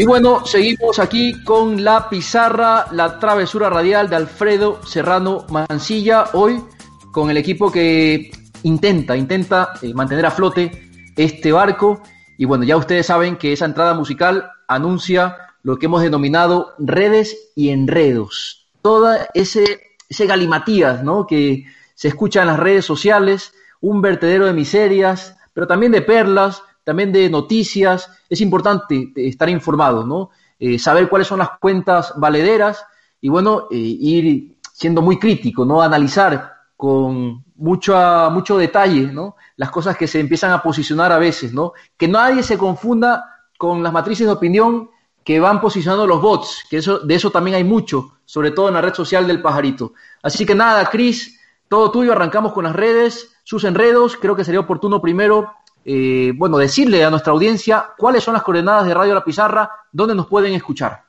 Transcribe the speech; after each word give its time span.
Y 0.00 0.06
bueno, 0.06 0.46
seguimos 0.46 0.98
aquí 0.98 1.44
con 1.44 1.84
la 1.84 2.08
pizarra, 2.08 2.86
la 2.92 3.18
travesura 3.18 3.68
radial 3.68 4.08
de 4.08 4.16
Alfredo 4.16 4.80
Serrano 4.86 5.44
Mancilla, 5.50 6.30
hoy 6.32 6.64
con 7.12 7.28
el 7.28 7.36
equipo 7.36 7.70
que 7.70 8.30
intenta, 8.62 9.14
intenta 9.14 9.74
eh, 9.82 9.92
mantener 9.92 10.24
a 10.24 10.30
flote 10.30 10.88
este 11.14 11.52
barco. 11.52 12.00
Y 12.38 12.46
bueno, 12.46 12.64
ya 12.64 12.78
ustedes 12.78 13.04
saben 13.04 13.36
que 13.36 13.52
esa 13.52 13.66
entrada 13.66 13.92
musical 13.92 14.50
anuncia 14.68 15.36
lo 15.62 15.78
que 15.78 15.84
hemos 15.84 16.00
denominado 16.00 16.72
redes 16.78 17.50
y 17.54 17.68
enredos. 17.68 18.70
Toda 18.80 19.28
ese, 19.34 19.82
ese 20.08 20.24
galimatías, 20.24 21.04
¿no? 21.04 21.26
Que 21.26 21.66
se 21.94 22.08
escucha 22.08 22.40
en 22.40 22.46
las 22.46 22.58
redes 22.58 22.86
sociales, 22.86 23.52
un 23.82 24.00
vertedero 24.00 24.46
de 24.46 24.54
miserias, 24.54 25.36
pero 25.52 25.66
también 25.66 25.92
de 25.92 26.00
perlas, 26.00 26.62
también 26.84 27.12
de 27.12 27.28
noticias. 27.30 28.10
Es 28.28 28.40
importante 28.40 29.12
estar 29.16 29.48
informado, 29.48 30.04
¿no? 30.06 30.30
Eh, 30.58 30.78
saber 30.78 31.08
cuáles 31.08 31.28
son 31.28 31.38
las 31.38 31.58
cuentas 31.58 32.12
valederas 32.16 32.84
y 33.20 33.28
bueno, 33.28 33.68
eh, 33.70 33.76
ir 33.76 34.56
siendo 34.72 35.02
muy 35.02 35.18
crítico, 35.18 35.64
¿no? 35.64 35.82
Analizar 35.82 36.54
con 36.76 37.44
mucho, 37.56 37.94
mucho 38.32 38.56
detalle, 38.56 39.12
¿no? 39.12 39.36
Las 39.56 39.70
cosas 39.70 39.96
que 39.96 40.06
se 40.06 40.20
empiezan 40.20 40.52
a 40.52 40.62
posicionar 40.62 41.12
a 41.12 41.18
veces, 41.18 41.52
¿no? 41.52 41.72
Que 41.96 42.08
nadie 42.08 42.42
se 42.42 42.56
confunda 42.56 43.24
con 43.58 43.82
las 43.82 43.92
matrices 43.92 44.26
de 44.26 44.32
opinión 44.32 44.90
que 45.24 45.38
van 45.38 45.60
posicionando 45.60 46.06
los 46.06 46.22
bots, 46.22 46.64
que 46.70 46.78
eso, 46.78 47.00
de 47.00 47.14
eso 47.14 47.30
también 47.30 47.56
hay 47.56 47.64
mucho, 47.64 48.18
sobre 48.24 48.50
todo 48.50 48.68
en 48.68 48.74
la 48.74 48.80
red 48.80 48.94
social 48.94 49.26
del 49.26 49.42
pajarito. 49.42 49.92
Así 50.22 50.46
que 50.46 50.54
nada, 50.54 50.86
Cris, 50.86 51.38
todo 51.68 51.90
tuyo, 51.90 52.12
arrancamos 52.12 52.52
con 52.52 52.64
las 52.64 52.74
redes, 52.74 53.36
sus 53.44 53.64
enredos, 53.64 54.16
creo 54.16 54.34
que 54.34 54.44
sería 54.44 54.60
oportuno 54.60 55.02
primero 55.02 55.52
eh, 55.84 56.32
bueno, 56.36 56.58
decirle 56.58 57.04
a 57.04 57.10
nuestra 57.10 57.32
audiencia 57.32 57.90
cuáles 57.96 58.22
son 58.22 58.34
las 58.34 58.42
coordenadas 58.42 58.86
de 58.86 58.94
Radio 58.94 59.14
La 59.14 59.24
Pizarra, 59.24 59.70
dónde 59.92 60.14
nos 60.14 60.26
pueden 60.26 60.52
escuchar. 60.54 61.04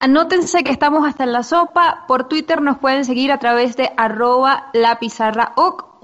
Anótense 0.00 0.64
que 0.64 0.70
estamos 0.70 1.06
hasta 1.06 1.24
en 1.24 1.32
la 1.32 1.42
sopa. 1.42 2.04
Por 2.06 2.28
Twitter 2.28 2.60
nos 2.60 2.78
pueden 2.78 3.04
seguir 3.04 3.32
a 3.32 3.38
través 3.38 3.76
de 3.76 3.90
arroba 3.96 4.70
la 4.74 4.98
pizarra 4.98 5.52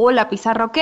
o 0.02 0.10
la 0.10 0.30
pizarra 0.30 0.64
ok. 0.64 0.78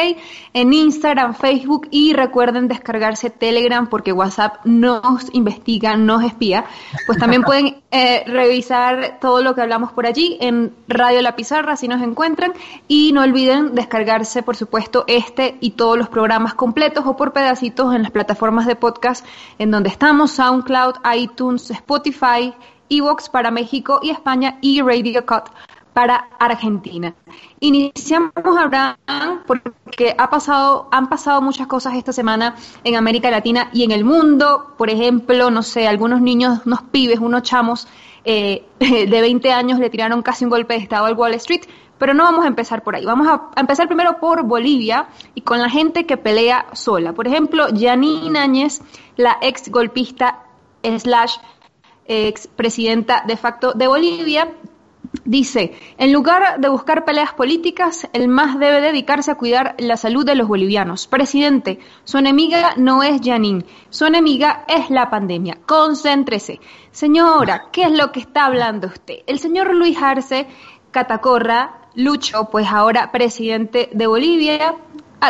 En 0.55 0.73
Instagram, 0.73 1.35
Facebook 1.35 1.89
y 1.91 2.13
recuerden 2.13 2.69
descargarse 2.69 3.31
Telegram 3.31 3.89
porque 3.89 4.13
WhatsApp 4.13 4.65
nos 4.65 5.35
investiga, 5.35 5.97
nos 5.97 6.23
espía. 6.23 6.67
Pues 7.07 7.19
también 7.19 7.43
pueden 7.49 7.83
eh, 7.91 8.23
revisar 8.27 9.19
todo 9.21 9.43
lo 9.43 9.57
que 9.57 9.63
hablamos 9.63 9.91
por 9.91 10.07
allí 10.07 10.39
en 10.41 10.73
Radio 10.87 11.21
La 11.21 11.35
Pizarra 11.35 11.77
si 11.77 11.89
nos 11.89 12.01
encuentran. 12.01 12.53
Y 12.87 13.13
no 13.13 13.23
olviden 13.23 13.75
descargarse, 13.75 14.45
por 14.45 14.55
supuesto, 14.55 15.05
este 15.09 15.57
y 15.61 15.73
todos 15.73 15.99
los 15.99 16.09
programas 16.09 16.55
completos 16.55 17.05
o 17.05 17.17
por 17.17 17.33
pedacitos 17.33 17.95
en 17.95 18.03
las 18.03 18.13
plataformas 18.13 18.67
de 18.67 18.77
podcast 18.77 19.27
en 19.59 19.73
donde 19.73 19.89
estamos, 19.89 20.31
SoundCloud, 20.31 20.95
iTunes, 21.13 21.71
Spotify 21.71 22.55
Evox 22.89 23.29
para 23.29 23.51
México 23.51 24.01
y 24.03 24.11
España 24.11 24.59
y 24.61 24.81
Radio 24.81 25.27
Cut 25.27 25.51
para 25.99 26.29
Argentina. 26.39 27.13
Iniciamos 27.59 28.33
Abraham 28.57 29.43
porque 29.49 30.15
ha 30.17 30.31
pasado, 30.31 30.89
han 30.93 31.09
pasado 31.09 31.43
muchas 31.43 31.67
cosas 31.67 31.95
esta 31.95 32.13
semana 32.13 32.55
en 32.85 32.95
América 32.95 33.33
Latina 33.33 33.69
y 33.73 33.83
en 33.83 33.91
el 33.91 34.05
mundo. 34.05 34.75
Por 34.79 34.91
ejemplo, 34.91 35.51
no 35.51 35.65
sé, 35.65 35.89
algunos 35.89 36.21
niños, 36.21 36.61
unos 36.67 36.83
pibes, 36.83 37.19
unos 37.19 37.43
chamos 37.43 37.89
eh, 38.25 38.65
de 38.79 39.21
20 39.21 39.51
años 39.51 39.81
le 39.81 39.91
tiraron 39.91 40.23
casi 40.23 40.45
un 40.45 40.51
golpe 40.51 40.75
de 40.75 40.81
estado 40.85 41.07
al 41.07 41.15
Wall 41.15 41.35
Street. 41.35 41.63
Pero 41.99 42.15
no 42.15 42.23
vamos 42.23 42.45
a 42.45 42.47
empezar 42.47 42.85
por 42.85 42.95
ahí. 42.95 43.05
Vamos 43.05 43.27
a, 43.27 43.51
empezar 43.61 43.89
primero 43.89 44.21
por 44.21 44.45
Bolivia 44.45 45.09
y 45.35 45.41
con 45.41 45.61
la 45.61 45.69
gente 45.69 46.07
que 46.07 46.17
pelea 46.17 46.67
sola. 46.75 47.13
Por 47.13 47.27
ejemplo, 47.27 47.67
Janine 47.77 48.39
Áñez, 48.39 48.83
la 49.17 49.39
ex 49.43 49.69
golpista 49.69 50.45
slash 50.85 51.39
expresidenta 52.07 53.25
de 53.27 53.37
facto 53.37 53.73
de 53.73 53.89
Bolivia, 53.89 54.49
dice, 55.25 55.73
en 55.97 56.13
lugar 56.13 56.61
de 56.61 56.69
buscar 56.69 57.05
peleas 57.05 57.33
políticas, 57.33 58.09
el 58.13 58.29
MAS 58.29 58.59
debe 58.59 58.81
dedicarse 58.81 59.31
a 59.31 59.37
cuidar 59.37 59.75
la 59.79 59.97
salud 59.97 60.25
de 60.25 60.35
los 60.35 60.49
bolivianos. 60.49 61.07
Presidente, 61.07 61.79
su 62.05 62.19
enemiga 62.19 62.75
no 62.77 63.03
es 63.03 63.21
Janine, 63.23 63.65
su 63.91 64.07
enemiga 64.07 64.65
es 64.69 64.91
la 64.91 65.11
pandemia. 65.11 65.59
Concéntrese. 65.67 66.61
Señora, 66.91 67.67
¿qué 67.73 67.85
es 67.85 67.93
lo 67.93 68.13
que 68.13 68.21
está 68.21 68.47
hablando 68.47 68.89
usted? 68.89 69.21
El 69.27 69.39
señor 69.39 69.75
Luis 69.75 69.97
Arce 70.01 70.47
Catacorra, 70.91 71.89
Lucho, 71.95 72.49
pues 72.51 72.67
ahora 72.69 73.11
presidente 73.11 73.91
de 73.93 74.07
Bolivia, 74.07 74.75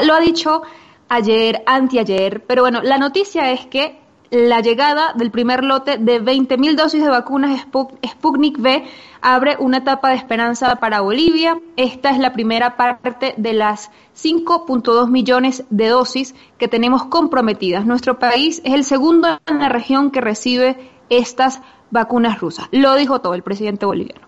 lo 0.05 0.15
ha 0.15 0.21
dicho 0.21 0.63
ayer, 1.09 1.63
anteayer, 1.67 2.45
pero 2.47 2.63
bueno, 2.63 2.83
la 2.83 2.99
noticia 2.99 3.51
es 3.51 3.67
que 3.67 4.01
la 4.31 4.61
llegada 4.61 5.13
del 5.15 5.31
primer 5.31 5.65
lote 5.65 5.97
de 5.99 6.23
20.000 6.23 6.77
dosis 6.77 7.03
de 7.03 7.09
vacunas 7.09 7.61
Sputnik 7.61 8.59
V 8.59 8.85
abre 9.21 9.57
una 9.59 9.79
etapa 9.79 10.11
de 10.11 10.17
esperanza 10.17 10.77
para 10.77 11.01
Bolivia. 11.01 11.59
Esta 11.77 12.11
es 12.11 12.19
la 12.19 12.33
primera 12.33 12.77
parte 12.77 13.35
de 13.37 13.53
las 13.53 13.91
5.2 14.17 15.09
millones 15.09 15.65
de 15.71 15.89
dosis 15.89 16.35
que 16.59 16.69
tenemos 16.69 17.05
comprometidas. 17.07 17.87
Nuestro 17.87 18.19
país 18.19 18.61
es 18.65 18.75
el 18.75 18.85
segundo 18.85 19.41
en 19.47 19.59
la 19.59 19.69
región 19.69 20.11
que 20.11 20.21
recibe 20.21 20.91
estas 21.09 21.61
vacunas 21.91 22.41
rusas. 22.41 22.69
Lo 22.71 22.95
dijo 22.97 23.21
todo 23.21 23.35
el 23.35 23.43
presidente 23.43 23.87
boliviano. 23.87 24.27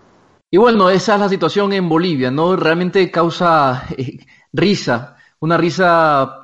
Y 0.49 0.57
bueno, 0.57 0.89
esa 0.89 1.13
es 1.15 1.19
la 1.21 1.29
situación 1.29 1.71
en 1.73 1.87
Bolivia, 1.87 2.29
¿no? 2.29 2.55
Realmente 2.55 3.09
causa 3.09 3.85
eh, 3.97 4.19
risa, 4.51 5.15
una 5.39 5.55
risa 5.55 6.40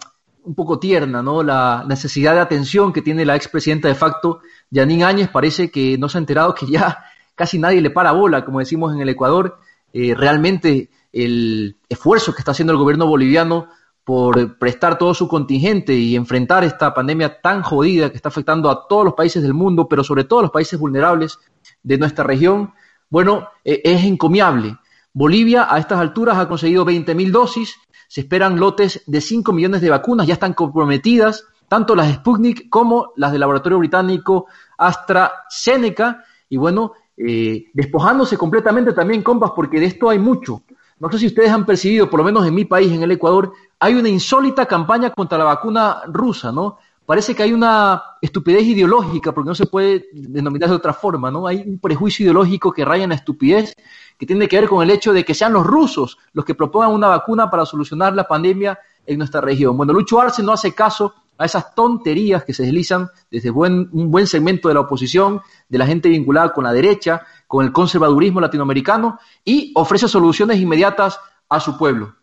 un 0.48 0.56
poco 0.56 0.80
tierna, 0.80 1.22
¿no? 1.22 1.44
La 1.44 1.84
necesidad 1.88 2.34
de 2.34 2.40
atención 2.40 2.94
que 2.94 3.02
tiene 3.02 3.26
la 3.26 3.36
expresidenta 3.36 3.90
de 3.90 3.96
facto, 3.96 4.40
Janine 4.74 5.04
Áñez, 5.04 5.30
parece 5.30 5.70
que 5.70 5.98
no 5.98 6.08
se 6.08 6.18
ha 6.18 6.20
enterado 6.20 6.56
que 6.56 6.66
ya 6.66 7.04
casi 7.36 7.60
nadie 7.60 7.82
le 7.82 7.90
para 7.90 8.14
bola, 8.14 8.46
como 8.46 8.60
decimos 8.60 8.94
en 8.94 9.02
el 9.02 9.10
Ecuador. 9.10 9.60
Eh, 9.92 10.16
realmente 10.16 10.90
el 11.12 11.78
esfuerzo 11.90 12.34
que 12.34 12.40
está 12.40 12.52
haciendo 12.52 12.72
el 12.72 12.80
gobierno 12.80 13.08
boliviano 13.08 13.68
por 14.06 14.58
prestar 14.58 14.98
todo 14.98 15.14
su 15.14 15.28
contingente 15.28 15.94
y 15.94 16.16
enfrentar 16.16 16.64
esta 16.64 16.94
pandemia 16.94 17.42
tan 17.42 17.62
jodida 17.62 18.10
que 18.10 18.16
está 18.16 18.30
afectando 18.30 18.70
a 18.70 18.88
todos 18.88 19.04
los 19.04 19.16
países 19.16 19.44
del 19.44 19.54
mundo, 19.54 19.90
pero 19.90 20.02
sobre 20.02 20.24
todo 20.24 20.40
a 20.40 20.44
los 20.44 20.52
países 20.52 20.80
vulnerables 20.80 21.40
de 21.84 21.98
nuestra 21.98 22.24
región, 22.24 22.74
bueno, 23.10 23.50
eh, 23.66 23.82
es 23.84 24.06
encomiable. 24.06 24.78
Bolivia 25.12 25.68
a 25.70 25.78
estas 25.80 26.00
alturas 26.00 26.38
ha 26.38 26.48
conseguido 26.48 26.86
20.000 26.86 27.32
dosis, 27.32 27.76
se 28.08 28.22
esperan 28.22 28.60
lotes 28.60 29.04
de 29.06 29.22
5 29.22 29.52
millones 29.54 29.82
de 29.82 29.90
vacunas, 29.90 30.28
ya 30.28 30.34
están 30.34 30.54
comprometidas, 30.54 31.46
tanto 31.68 31.96
las 31.96 32.14
Sputnik 32.14 32.70
como 32.70 33.12
las 33.16 33.32
del 33.32 33.42
laboratorio 33.42 33.80
británico 33.80 34.48
AstraZeneca, 34.78 36.24
y 36.50 36.58
bueno, 36.58 36.94
eh, 37.18 37.66
despojándose 37.74 38.38
completamente 38.38 38.94
también, 38.94 39.24
compas, 39.24 39.52
porque 39.56 39.80
de 39.80 39.88
esto 39.88 40.10
hay 40.10 40.20
mucho. 40.20 40.64
No 41.00 41.12
sé 41.12 41.20
si 41.20 41.28
ustedes 41.28 41.52
han 41.52 41.66
percibido, 41.66 42.10
por 42.10 42.20
lo 42.20 42.24
menos 42.24 42.48
en 42.48 42.56
mi 42.56 42.66
país, 42.66 42.92
en 42.92 43.04
el 43.04 43.12
Ecuador, 43.12 43.54
hay 43.80 43.94
una 43.94 44.10
insólita 44.10 44.66
campaña 44.66 45.12
contra 45.12 45.38
la 45.38 45.44
vacuna 45.44 46.04
rusa, 46.08 46.52
¿no? 46.52 46.78
Parece 47.08 47.34
que 47.34 47.42
hay 47.42 47.54
una 47.54 48.04
estupidez 48.22 48.64
ideológica, 48.64 49.32
porque 49.32 49.48
no 49.48 49.56
se 49.56 49.66
puede 49.66 50.08
denominar 50.12 50.68
de 50.68 50.76
otra 50.76 50.92
forma, 50.92 51.32
¿no? 51.32 51.48
Hay 51.48 51.64
un 51.66 51.80
prejuicio 51.80 52.26
ideológico 52.26 52.74
que 52.74 52.84
raya 52.84 53.06
en 53.06 53.12
la 53.12 53.16
estupidez 53.16 53.74
que 54.18 54.26
tiene 54.26 54.46
que 54.50 54.60
ver 54.60 54.68
con 54.68 54.84
el 54.84 54.90
hecho 54.90 55.14
de 55.14 55.24
que 55.24 55.34
sean 55.34 55.54
los 55.54 55.66
rusos 55.66 56.18
los 56.34 56.44
que 56.44 56.54
propongan 56.54 56.92
una 56.92 57.08
vacuna 57.08 57.50
para 57.50 57.66
solucionar 57.66 58.14
la 58.14 58.28
pandemia 58.28 58.78
en 59.06 59.20
nuestra 59.20 59.40
región. 59.40 59.78
Bueno, 59.78 59.94
Lucho 59.94 60.20
Arce 60.20 60.44
no 60.44 60.52
hace 60.52 60.74
caso 60.74 61.14
a 61.38 61.46
esas 61.46 61.74
tonterías 61.74 62.44
que 62.44 62.54
se 62.54 62.64
deslizan 62.64 63.10
desde 63.32 63.52
un 63.52 64.12
buen 64.12 64.28
segmento 64.28 64.68
de 64.68 64.74
la 64.74 64.82
oposición, 64.82 65.40
de 65.70 65.78
la 65.78 65.88
gente 65.88 66.10
vinculada 66.10 66.52
con 66.52 66.66
la 66.66 66.74
derecha, 66.74 67.22
con 67.48 67.66
el 67.66 67.72
conservadurismo 67.72 68.42
latinoamericano, 68.42 69.18
y 69.46 69.72
ofrece 69.76 70.10
soluciones 70.10 70.60
inmediatas 70.60 71.22
a 71.48 71.62
su 71.62 71.78
pueblo. 71.78 72.17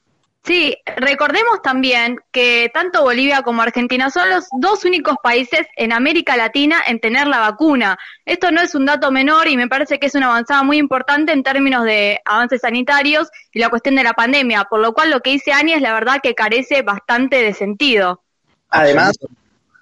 Sí, 0.45 0.77
recordemos 0.99 1.63
también 1.63 2.19
que 2.31 2.71
tanto 2.75 3.03
Bolivia 3.03 3.41
como 3.41 3.63
Argentina 3.63 4.11
son 4.11 4.29
los 4.29 4.45
dos 4.61 4.85
únicos 4.85 5.17
países 5.23 5.67
en 5.75 5.91
América 5.91 6.37
Latina 6.37 6.83
en 6.87 7.01
tener 7.01 7.27
la 7.27 7.39
vacuna. 7.39 7.99
Esto 8.27 8.51
no 8.51 8.61
es 8.61 8.75
un 8.75 8.85
dato 8.85 9.11
menor 9.11 9.49
y 9.49 9.57
me 9.57 9.69
parece 9.69 9.99
que 9.99 10.07
es 10.07 10.15
una 10.15 10.27
avanzada 10.27 10.63
muy 10.63 10.77
importante 10.77 11.33
en 11.33 11.43
términos 11.43 11.85
de 11.85 12.21
avances 12.27 12.61
sanitarios 12.61 13.31
y 13.53 13.59
la 13.59 13.71
cuestión 13.71 13.95
de 13.95 14.05
la 14.05 14.13
pandemia, 14.13 14.65
por 14.65 14.81
lo 14.81 14.93
cual 14.93 15.11
lo 15.11 15.21
que 15.21 15.31
dice 15.31 15.51
Ani 15.51 15.73
es 15.73 15.81
la 15.81 15.95
verdad 15.95 16.21
que 16.23 16.35
carece 16.35 16.83
bastante 16.83 17.37
de 17.37 17.55
sentido. 17.55 18.23
Además, 18.69 19.19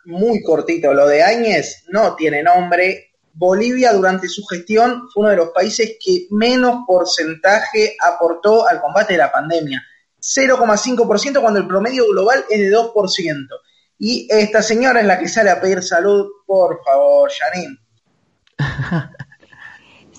muy 0.04 0.42
cortito, 0.42 0.94
lo 0.94 1.08
de 1.08 1.24
Áñez 1.24 1.82
no 1.88 2.14
tiene 2.14 2.40
nombre. 2.40 3.10
Bolivia 3.34 3.92
durante 3.94 4.28
su 4.28 4.44
gestión 4.44 5.08
fue 5.12 5.22
uno 5.22 5.30
de 5.30 5.36
los 5.38 5.48
países 5.48 5.96
que 6.04 6.28
menos 6.30 6.84
porcentaje 6.86 7.96
aportó 8.00 8.68
al 8.68 8.80
combate 8.80 9.14
de 9.14 9.18
la 9.18 9.32
pandemia 9.32 9.82
0,5% 10.22 11.40
cuando 11.40 11.58
el 11.58 11.66
promedio 11.66 12.08
global 12.08 12.44
es 12.48 12.60
de 12.60 12.70
2%. 12.70 13.48
Y 13.98 14.26
esta 14.30 14.62
señora 14.62 15.00
es 15.00 15.06
la 15.06 15.18
que 15.18 15.28
sale 15.28 15.50
a 15.50 15.60
pedir 15.60 15.82
salud, 15.82 16.28
por 16.46 16.80
favor, 16.84 17.30
Janine. 17.30 17.78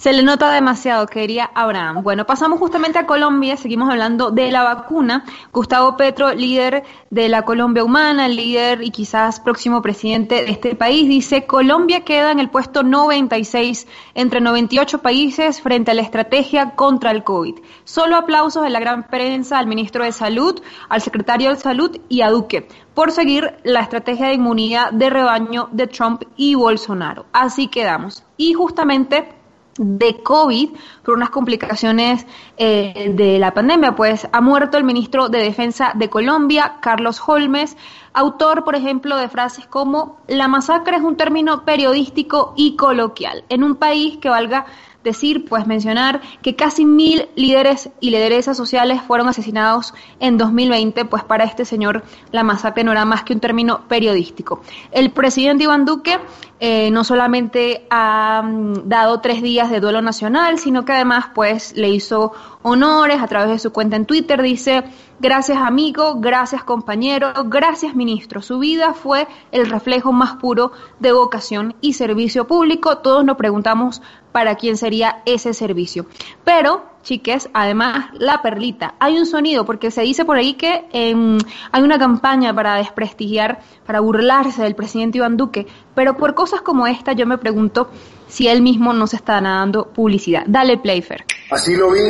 Se 0.03 0.11
le 0.11 0.21
nota 0.21 0.51
demasiado, 0.51 1.07
quería 1.07 1.49
Abraham. 1.55 2.03
Bueno, 2.03 2.25
pasamos 2.25 2.59
justamente 2.59 2.99
a 2.99 3.05
Colombia, 3.05 3.55
seguimos 3.55 3.89
hablando 3.89 4.31
de 4.31 4.51
la 4.51 4.61
vacuna. 4.61 5.23
Gustavo 5.53 5.95
Petro, 5.95 6.33
líder 6.33 6.83
de 7.09 7.29
la 7.29 7.43
Colombia 7.43 7.85
Humana, 7.85 8.27
líder 8.27 8.83
y 8.83 8.91
quizás 8.91 9.39
próximo 9.39 9.81
presidente 9.81 10.43
de 10.43 10.51
este 10.51 10.75
país, 10.75 11.07
dice, 11.07 11.45
Colombia 11.45 12.01
queda 12.01 12.33
en 12.33 12.41
el 12.41 12.49
puesto 12.49 12.83
96 12.83 13.87
entre 14.13 14.41
98 14.41 15.01
países 15.01 15.61
frente 15.61 15.91
a 15.91 15.93
la 15.93 16.01
estrategia 16.01 16.71
contra 16.71 17.11
el 17.11 17.23
COVID. 17.23 17.59
Solo 17.85 18.17
aplausos 18.17 18.63
de 18.63 18.71
la 18.71 18.81
gran 18.81 19.07
prensa 19.07 19.57
al 19.57 19.67
ministro 19.67 20.03
de 20.03 20.11
Salud, 20.11 20.61
al 20.89 21.01
secretario 21.01 21.51
de 21.51 21.55
Salud 21.55 21.97
y 22.09 22.23
a 22.23 22.29
Duque 22.29 22.67
por 22.93 23.13
seguir 23.13 23.55
la 23.63 23.79
estrategia 23.79 24.27
de 24.27 24.33
inmunidad 24.33 24.91
de 24.91 25.09
rebaño 25.09 25.69
de 25.71 25.87
Trump 25.87 26.23
y 26.35 26.55
Bolsonaro. 26.55 27.25
Así 27.31 27.69
quedamos. 27.69 28.25
Y 28.35 28.51
justamente 28.51 29.41
de 29.77 30.21
COVID 30.21 30.69
por 31.03 31.15
unas 31.15 31.29
complicaciones 31.29 32.25
eh, 32.57 33.11
de 33.15 33.39
la 33.39 33.53
pandemia, 33.53 33.95
pues 33.95 34.27
ha 34.31 34.41
muerto 34.41 34.77
el 34.77 34.83
ministro 34.83 35.29
de 35.29 35.39
Defensa 35.39 35.93
de 35.95 36.09
Colombia, 36.09 36.75
Carlos 36.81 37.21
Holmes, 37.25 37.75
autor, 38.13 38.63
por 38.63 38.75
ejemplo, 38.75 39.17
de 39.17 39.29
frases 39.29 39.65
como 39.65 40.17
la 40.27 40.47
masacre 40.47 40.97
es 40.97 41.03
un 41.03 41.17
término 41.17 41.65
periodístico 41.65 42.53
y 42.55 42.75
coloquial 42.75 43.43
en 43.49 43.63
un 43.63 43.75
país 43.75 44.17
que 44.17 44.29
valga 44.29 44.65
decir, 45.03 45.45
pues 45.45 45.67
mencionar 45.67 46.21
que 46.41 46.55
casi 46.55 46.85
mil 46.85 47.27
líderes 47.35 47.89
y 47.99 48.09
lideresas 48.09 48.57
sociales 48.57 49.01
fueron 49.01 49.27
asesinados 49.27 49.93
en 50.19 50.37
2020, 50.37 51.05
pues 51.05 51.23
para 51.23 51.43
este 51.43 51.65
señor 51.65 52.03
la 52.31 52.43
masacre 52.43 52.83
no 52.83 52.91
era 52.91 53.05
más 53.05 53.23
que 53.23 53.33
un 53.33 53.39
término 53.39 53.87
periodístico. 53.87 54.61
El 54.91 55.11
presidente 55.11 55.65
Iván 55.65 55.85
Duque 55.85 56.19
eh, 56.59 56.91
no 56.91 57.03
solamente 57.03 57.85
ha 57.89 58.41
mm, 58.41 58.87
dado 58.87 59.19
tres 59.19 59.41
días 59.41 59.69
de 59.69 59.79
duelo 59.79 60.01
nacional, 60.01 60.59
sino 60.59 60.85
que 60.85 60.93
además 60.93 61.25
pues 61.35 61.75
le 61.75 61.89
hizo 61.89 62.31
honores 62.61 63.21
a 63.21 63.27
través 63.27 63.49
de 63.49 63.59
su 63.59 63.73
cuenta 63.73 63.97
en 63.97 64.05
Twitter, 64.05 64.41
dice 64.41 64.83
Gracias 65.23 65.57
amigo, 65.57 66.15
gracias 66.19 66.65
compañero, 66.65 67.31
gracias 67.45 67.95
ministro. 67.95 68.41
Su 68.41 68.59
vida 68.59 68.93
fue 68.93 69.25
el 69.53 69.69
reflejo 69.69 70.11
más 70.11 70.35
puro 70.35 70.73
de 70.99 71.13
vocación 71.13 71.77
y 71.79 71.93
servicio 71.93 72.45
público. 72.45 72.97
Todos 72.97 73.23
nos 73.23 73.37
preguntamos 73.37 74.01
para 74.33 74.55
quién 74.55 74.75
sería 74.75 75.21
ese 75.25 75.53
servicio. 75.53 76.07
Pero, 76.43 76.83
chiques, 77.03 77.49
además, 77.53 78.07
la 78.15 78.41
perlita. 78.41 78.95
Hay 78.99 79.17
un 79.17 79.25
sonido, 79.25 79.65
porque 79.65 79.91
se 79.91 80.01
dice 80.01 80.25
por 80.25 80.35
ahí 80.35 80.55
que 80.55 80.89
em, 80.91 81.37
hay 81.71 81.83
una 81.83 81.97
campaña 81.97 82.53
para 82.53 82.75
desprestigiar, 82.75 83.61
para 83.85 84.01
burlarse 84.01 84.61
del 84.61 84.75
presidente 84.75 85.19
Iván 85.19 85.37
Duque. 85.37 85.67
Pero 85.95 86.17
por 86.17 86.35
cosas 86.35 86.59
como 86.59 86.85
esta, 86.85 87.13
yo 87.13 87.25
me 87.25 87.37
pregunto 87.37 87.89
si 88.27 88.49
él 88.49 88.61
mismo 88.61 88.91
no 88.91 89.07
se 89.07 89.15
está 89.15 89.39
dando 89.39 89.85
publicidad. 89.85 90.43
Dale, 90.47 90.79
Playfair. 90.79 91.23
Así 91.49 91.77
lo 91.77 91.91
vi, 91.91 92.01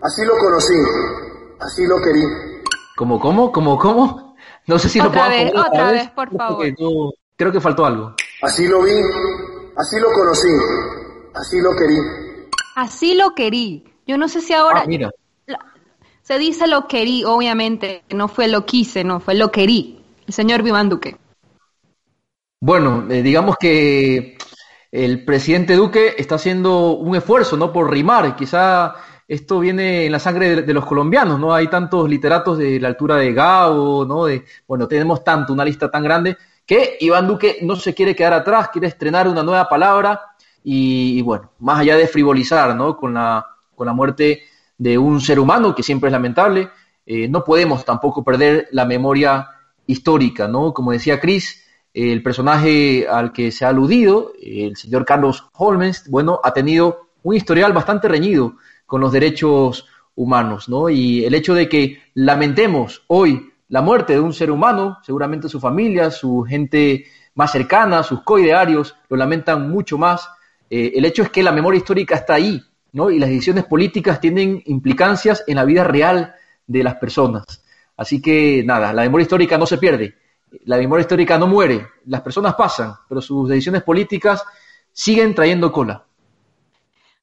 así 0.00 0.24
lo 0.24 0.38
conocí 0.38 1.29
Así 1.60 1.86
lo 1.86 2.00
querí. 2.00 2.22
¿Cómo, 2.96 3.20
cómo, 3.20 3.52
cómo, 3.52 3.78
cómo? 3.78 4.36
No 4.66 4.78
sé 4.78 4.88
si 4.88 4.98
lo 4.98 5.10
puedo 5.10 5.28
vez, 5.28 5.52
otra 5.54 5.90
vez, 5.92 6.10
por 6.10 6.36
favor. 6.36 6.66
creo 7.36 7.52
que 7.52 7.60
faltó 7.60 7.84
algo. 7.84 8.14
Así 8.42 8.66
lo 8.66 8.82
vi, 8.82 8.92
así 9.76 9.98
lo 9.98 10.12
conocí, 10.12 10.48
así 11.34 11.60
lo 11.60 11.70
querí. 11.76 11.96
Así 12.76 13.14
lo 13.14 13.34
querí. 13.34 13.84
Yo 14.06 14.16
no 14.16 14.28
sé 14.28 14.40
si 14.40 14.54
ahora... 14.54 14.82
Ah, 14.82 14.86
mira. 14.86 15.10
se 16.22 16.38
dice 16.38 16.66
lo 16.66 16.88
querí, 16.88 17.24
obviamente, 17.24 18.04
no 18.10 18.28
fue 18.28 18.48
lo 18.48 18.64
quise, 18.64 19.04
no, 19.04 19.20
fue 19.20 19.34
lo 19.34 19.50
querí. 19.50 20.02
El 20.26 20.32
señor 20.34 20.62
Viván 20.62 20.88
Duque. 20.88 21.16
Bueno, 22.60 23.06
eh, 23.10 23.22
digamos 23.22 23.56
que 23.58 24.36
el 24.92 25.24
presidente 25.24 25.74
Duque 25.74 26.14
está 26.18 26.36
haciendo 26.36 26.92
un 26.92 27.16
esfuerzo, 27.16 27.56
¿no? 27.56 27.72
Por 27.72 27.90
rimar, 27.90 28.36
quizá 28.36 28.94
esto 29.30 29.60
viene 29.60 30.06
en 30.06 30.12
la 30.12 30.18
sangre 30.18 30.62
de, 30.62 30.74
los 30.74 30.84
colombianos, 30.84 31.38
¿no? 31.38 31.54
Hay 31.54 31.68
tantos 31.68 32.10
literatos 32.10 32.58
de 32.58 32.80
la 32.80 32.88
altura 32.88 33.14
de 33.14 33.32
Gabo, 33.32 34.04
¿no? 34.04 34.24
De, 34.24 34.44
bueno, 34.66 34.88
tenemos 34.88 35.22
tanto, 35.22 35.52
una 35.52 35.64
lista 35.64 35.88
tan 35.88 36.02
grande, 36.02 36.36
que 36.66 36.96
Iván 36.98 37.28
Duque 37.28 37.58
no 37.62 37.76
se 37.76 37.94
quiere 37.94 38.16
quedar 38.16 38.32
atrás, 38.32 38.70
quiere 38.70 38.88
estrenar 38.88 39.28
una 39.28 39.44
nueva 39.44 39.68
palabra 39.68 40.20
y, 40.64 41.22
bueno, 41.22 41.52
más 41.60 41.78
allá 41.78 41.96
de 41.96 42.08
frivolizar, 42.08 42.74
¿no? 42.74 42.96
Con 42.96 43.14
la, 43.14 43.46
con 43.76 43.86
la 43.86 43.92
muerte 43.92 44.42
de 44.76 44.98
un 44.98 45.20
ser 45.20 45.38
humano, 45.38 45.76
que 45.76 45.84
siempre 45.84 46.08
es 46.08 46.12
lamentable, 46.12 46.68
eh, 47.06 47.28
no 47.28 47.44
podemos 47.44 47.84
tampoco 47.84 48.24
perder 48.24 48.66
la 48.72 48.84
memoria 48.84 49.46
histórica, 49.86 50.48
¿no? 50.48 50.74
Como 50.74 50.90
decía 50.90 51.20
Cris, 51.20 51.64
el 51.94 52.20
personaje 52.24 53.06
al 53.08 53.30
que 53.30 53.52
se 53.52 53.64
ha 53.64 53.68
aludido, 53.68 54.32
el 54.42 54.76
señor 54.76 55.04
Carlos 55.04 55.46
Holmes, 55.52 56.10
bueno, 56.10 56.40
ha 56.42 56.52
tenido 56.52 57.10
un 57.22 57.36
historial 57.36 57.72
bastante 57.72 58.08
reñido 58.08 58.56
con 58.90 59.00
los 59.00 59.12
derechos 59.12 59.86
humanos, 60.16 60.68
¿no? 60.68 60.90
Y 60.90 61.24
el 61.24 61.34
hecho 61.34 61.54
de 61.54 61.68
que 61.68 62.02
lamentemos 62.14 63.04
hoy 63.06 63.52
la 63.68 63.82
muerte 63.82 64.14
de 64.14 64.20
un 64.20 64.32
ser 64.32 64.50
humano, 64.50 64.98
seguramente 65.04 65.48
su 65.48 65.60
familia, 65.60 66.10
su 66.10 66.42
gente 66.42 67.04
más 67.36 67.52
cercana, 67.52 68.02
sus 68.02 68.24
coidearios, 68.24 68.96
lo 69.08 69.16
lamentan 69.16 69.70
mucho 69.70 69.96
más. 69.96 70.28
Eh, 70.68 70.90
el 70.96 71.04
hecho 71.04 71.22
es 71.22 71.30
que 71.30 71.44
la 71.44 71.52
memoria 71.52 71.78
histórica 71.78 72.16
está 72.16 72.34
ahí, 72.34 72.60
¿no? 72.90 73.12
Y 73.12 73.20
las 73.20 73.28
decisiones 73.28 73.62
políticas 73.62 74.20
tienen 74.20 74.60
implicancias 74.66 75.44
en 75.46 75.54
la 75.54 75.64
vida 75.64 75.84
real 75.84 76.34
de 76.66 76.82
las 76.82 76.96
personas. 76.96 77.62
Así 77.96 78.20
que 78.20 78.64
nada, 78.66 78.92
la 78.92 79.02
memoria 79.02 79.22
histórica 79.22 79.56
no 79.56 79.66
se 79.66 79.78
pierde, 79.78 80.16
la 80.64 80.78
memoria 80.78 81.02
histórica 81.02 81.38
no 81.38 81.46
muere, 81.46 81.86
las 82.06 82.22
personas 82.22 82.56
pasan, 82.56 82.94
pero 83.08 83.20
sus 83.20 83.48
decisiones 83.48 83.84
políticas 83.84 84.42
siguen 84.90 85.32
trayendo 85.32 85.70
cola. 85.70 86.04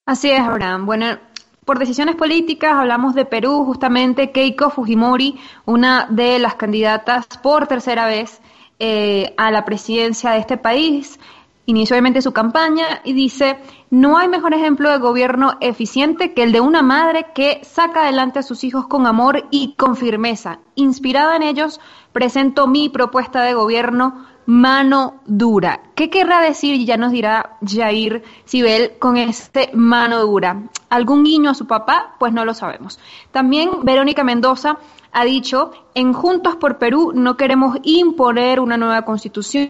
Así 0.06 0.32
es, 0.32 0.40
Abraham. 0.40 0.86
Bueno, 0.86 1.20
por 1.68 1.80
decisiones 1.80 2.16
políticas, 2.16 2.76
hablamos 2.76 3.14
de 3.14 3.26
Perú, 3.26 3.66
justamente 3.66 4.32
Keiko 4.32 4.70
Fujimori, 4.70 5.38
una 5.66 6.08
de 6.10 6.40
las 6.40 6.56
candidatas 6.56 7.28
por 7.44 7.68
tercera 7.68 8.06
vez 8.06 8.40
eh, 8.80 9.34
a 9.36 9.52
la 9.52 9.66
presidencia 9.66 10.32
de 10.32 10.40
este 10.40 10.56
país, 10.56 11.20
inició 11.66 11.96
obviamente 11.96 12.22
su 12.22 12.32
campaña 12.32 13.02
y 13.04 13.12
dice, 13.12 13.60
no 13.90 14.18
hay 14.18 14.30
mejor 14.30 14.54
ejemplo 14.54 14.90
de 14.90 14.98
gobierno 14.98 15.58
eficiente 15.60 16.34
que 16.34 16.44
el 16.44 16.54
de 16.54 16.62
una 16.62 16.84
madre 16.84 17.26
que 17.36 17.60
saca 17.66 18.04
adelante 18.04 18.40
a 18.40 18.44
sus 18.44 18.64
hijos 18.64 18.88
con 18.88 19.06
amor 19.06 19.46
y 19.52 19.74
con 19.74 19.98
firmeza. 19.98 20.60
Inspirada 20.76 21.36
en 21.36 21.44
ellos, 21.44 21.82
presento 22.14 22.68
mi 22.68 22.88
propuesta 22.88 23.42
de 23.42 23.54
gobierno 23.54 24.26
mano 24.48 25.22
dura. 25.26 25.82
¿Qué 25.94 26.10
querrá 26.10 26.42
decir, 26.42 26.84
ya 26.86 26.98
nos 26.98 27.12
dirá 27.12 27.58
Jair 27.66 28.24
Sibel, 28.46 28.94
con 28.98 29.18
este 29.18 29.70
mano 29.74 30.22
dura? 30.22 30.64
¿Algún 30.90 31.24
guiño 31.24 31.52
a 31.52 31.54
su 31.54 31.68
papá? 31.68 32.16
Pues 32.18 32.34
no 32.34 32.46
lo 32.46 32.54
sabemos. 32.54 32.98
También 33.32 33.70
Verónica 33.84 34.24
Mendoza 34.24 34.78
ha 35.12 35.26
dicho, 35.26 35.72
en 35.94 36.14
Juntos 36.14 36.56
por 36.56 36.78
Perú 36.78 37.12
no 37.14 37.36
queremos 37.38 37.78
imponer 37.84 38.60
una 38.62 38.78
nueva 38.78 39.04
constitución, 39.04 39.70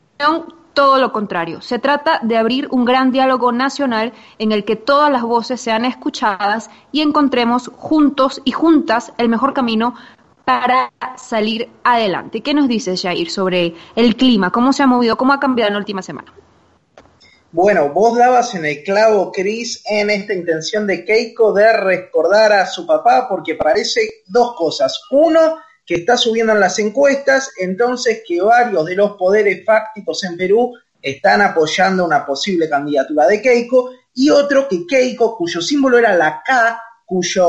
todo 0.73 0.99
lo 0.99 1.11
contrario. 1.11 1.61
Se 1.61 1.79
trata 1.79 2.19
de 2.21 2.37
abrir 2.37 2.67
un 2.69 2.85
gran 2.85 3.11
diálogo 3.11 3.51
nacional 3.51 4.13
en 4.37 4.51
el 4.51 4.63
que 4.63 4.75
todas 4.75 5.11
las 5.11 5.23
voces 5.23 5.59
sean 5.59 5.85
escuchadas 5.85 6.69
y 6.91 7.01
encontremos 7.01 7.71
juntos 7.77 8.43
y 8.45 8.51
juntas 8.51 9.11
el 9.17 9.27
mejor 9.27 9.53
camino 9.53 9.95
para 10.47 10.93
salir 11.17 11.67
adelante. 11.83 12.39
¿Qué 12.39 12.53
nos 12.53 12.69
dices, 12.69 13.01
Jair, 13.01 13.29
sobre 13.29 13.73
el 13.97 14.15
clima? 14.15 14.49
¿Cómo 14.49 14.71
se 14.71 14.81
ha 14.81 14.87
movido? 14.87 15.17
¿Cómo 15.17 15.33
ha 15.33 15.41
cambiado 15.41 15.67
en 15.67 15.73
la 15.73 15.79
última 15.79 16.01
semana? 16.01 16.33
Bueno, 17.51 17.89
vos 17.89 18.17
dabas 18.17 18.55
en 18.55 18.65
el 18.65 18.81
clavo, 18.81 19.29
Cris, 19.33 19.83
en 19.89 20.09
esta 20.09 20.33
intención 20.33 20.87
de 20.87 21.03
Keiko 21.03 21.51
de 21.51 21.73
recordar 21.73 22.53
a 22.53 22.65
su 22.65 22.87
papá, 22.87 23.27
porque 23.27 23.55
parece 23.55 24.23
dos 24.25 24.55
cosas. 24.55 25.01
Uno, 25.11 25.57
que 25.85 25.95
está 25.95 26.15
subiendo 26.15 26.53
en 26.53 26.61
las 26.61 26.79
encuestas, 26.79 27.51
entonces 27.57 28.21
que 28.25 28.39
varios 28.39 28.85
de 28.85 28.95
los 28.95 29.17
poderes 29.17 29.65
fácticos 29.65 30.23
en 30.23 30.37
Perú 30.37 30.71
están 31.01 31.41
apoyando 31.41 32.05
una 32.05 32.25
posible 32.25 32.69
candidatura 32.69 33.27
de 33.27 33.41
Keiko, 33.41 33.91
y 34.13 34.29
otro 34.29 34.69
que 34.69 34.87
Keiko, 34.87 35.35
cuyo 35.35 35.59
símbolo 35.59 35.97
era 35.97 36.13
la 36.13 36.41
K, 36.41 36.81
cuya 37.05 37.43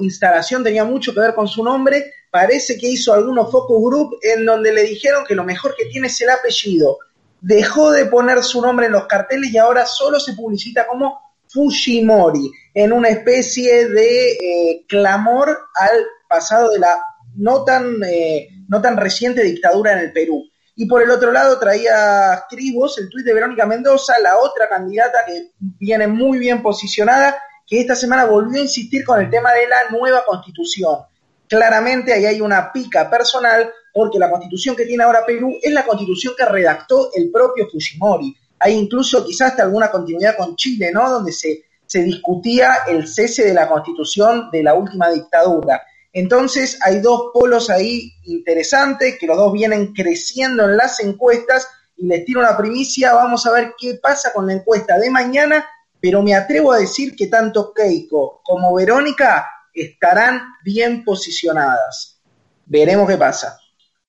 instalación 0.00 0.62
tenía 0.62 0.84
mucho 0.84 1.12
que 1.12 1.20
ver 1.20 1.34
con 1.34 1.48
su 1.48 1.64
nombre, 1.64 2.12
parece 2.30 2.76
que 2.78 2.88
hizo 2.88 3.12
algunos 3.12 3.50
focus 3.50 3.82
group 3.82 4.18
en 4.22 4.44
donde 4.44 4.72
le 4.72 4.82
dijeron 4.82 5.24
que 5.26 5.34
lo 5.34 5.44
mejor 5.44 5.74
que 5.76 5.86
tiene 5.86 6.08
es 6.08 6.20
el 6.20 6.30
apellido. 6.30 6.98
Dejó 7.40 7.92
de 7.92 8.06
poner 8.06 8.42
su 8.42 8.60
nombre 8.60 8.86
en 8.86 8.92
los 8.92 9.06
carteles 9.06 9.52
y 9.52 9.58
ahora 9.58 9.86
solo 9.86 10.18
se 10.18 10.34
publicita 10.34 10.86
como 10.86 11.20
Fujimori, 11.48 12.50
en 12.74 12.92
una 12.92 13.08
especie 13.08 13.88
de 13.88 14.32
eh, 14.32 14.84
clamor 14.88 15.56
al 15.74 16.04
pasado 16.28 16.70
de 16.70 16.80
la 16.80 17.00
no 17.36 17.64
tan, 17.64 18.02
eh, 18.04 18.48
no 18.68 18.80
tan 18.82 18.96
reciente 18.96 19.42
dictadura 19.42 19.92
en 19.92 19.98
el 19.98 20.12
Perú. 20.12 20.42
Y 20.74 20.86
por 20.86 21.02
el 21.02 21.10
otro 21.10 21.32
lado 21.32 21.58
traía 21.58 22.44
Cribos 22.50 22.98
el 22.98 23.08
tuit 23.08 23.24
de 23.24 23.32
Verónica 23.32 23.64
Mendoza, 23.64 24.18
la 24.18 24.38
otra 24.38 24.68
candidata 24.68 25.20
que 25.26 25.52
viene 25.58 26.06
muy 26.06 26.38
bien 26.38 26.62
posicionada, 26.62 27.38
que 27.66 27.80
esta 27.80 27.94
semana 27.94 28.26
volvió 28.26 28.60
a 28.60 28.64
insistir 28.64 29.04
con 29.04 29.20
el 29.20 29.30
tema 29.30 29.52
de 29.52 29.68
la 29.68 29.88
nueva 29.90 30.24
constitución 30.26 30.98
claramente 31.48 32.12
ahí 32.12 32.26
hay 32.26 32.40
una 32.40 32.72
pica 32.72 33.08
personal 33.10 33.70
porque 33.92 34.18
la 34.18 34.30
constitución 34.30 34.76
que 34.76 34.84
tiene 34.84 35.04
ahora 35.04 35.24
Perú 35.24 35.56
es 35.62 35.72
la 35.72 35.84
constitución 35.84 36.34
que 36.36 36.44
redactó 36.44 37.10
el 37.14 37.30
propio 37.30 37.68
Fujimori. 37.70 38.36
Hay 38.58 38.74
incluso 38.74 39.24
quizás 39.24 39.50
hasta 39.50 39.62
alguna 39.62 39.90
continuidad 39.90 40.36
con 40.36 40.56
Chile, 40.56 40.90
¿no? 40.92 41.10
Donde 41.10 41.32
se, 41.32 41.64
se 41.86 42.02
discutía 42.02 42.78
el 42.88 43.06
cese 43.06 43.44
de 43.44 43.54
la 43.54 43.68
constitución 43.68 44.50
de 44.50 44.62
la 44.62 44.74
última 44.74 45.10
dictadura. 45.10 45.82
Entonces 46.12 46.78
hay 46.82 47.00
dos 47.00 47.30
polos 47.32 47.68
ahí 47.68 48.12
interesantes, 48.24 49.18
que 49.18 49.26
los 49.26 49.36
dos 49.36 49.52
vienen 49.52 49.92
creciendo 49.92 50.64
en 50.64 50.76
las 50.76 51.00
encuestas 51.00 51.68
y 51.96 52.06
les 52.06 52.24
tiro 52.24 52.40
una 52.40 52.56
primicia, 52.56 53.14
vamos 53.14 53.46
a 53.46 53.52
ver 53.52 53.74
qué 53.78 53.94
pasa 53.94 54.32
con 54.32 54.46
la 54.46 54.54
encuesta 54.54 54.98
de 54.98 55.10
mañana, 55.10 55.66
pero 56.00 56.22
me 56.22 56.34
atrevo 56.34 56.72
a 56.72 56.78
decir 56.78 57.14
que 57.16 57.26
tanto 57.26 57.72
Keiko 57.72 58.40
como 58.44 58.74
Verónica 58.74 59.46
estarán 59.76 60.42
bien 60.64 61.04
posicionadas. 61.04 62.20
Veremos 62.64 63.08
qué 63.08 63.16
pasa. 63.16 63.58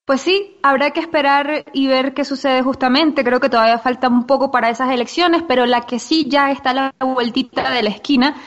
Pues 0.05 0.21
sí, 0.21 0.57
habrá 0.63 0.91
que 0.91 1.01
esperar 1.01 1.65
y 1.73 1.87
ver 1.87 2.13
qué 2.13 2.23
sucede 2.23 2.61
justamente. 2.61 3.25
Creo 3.25 3.41
que 3.41 3.49
todavía 3.49 3.77
falta 3.77 4.07
un 4.07 4.25
poco 4.25 4.51
para 4.51 4.69
esas 4.69 4.89
elecciones, 4.89 5.43
pero 5.47 5.65
la 5.65 5.81
que 5.81 5.99
sí 5.99 6.27
ya 6.29 6.49
está 6.49 6.69
a 6.69 6.73
la 6.73 6.95
vueltita 7.01 7.71
de 7.71 7.83
la 7.83 7.89
esquina 7.89 8.37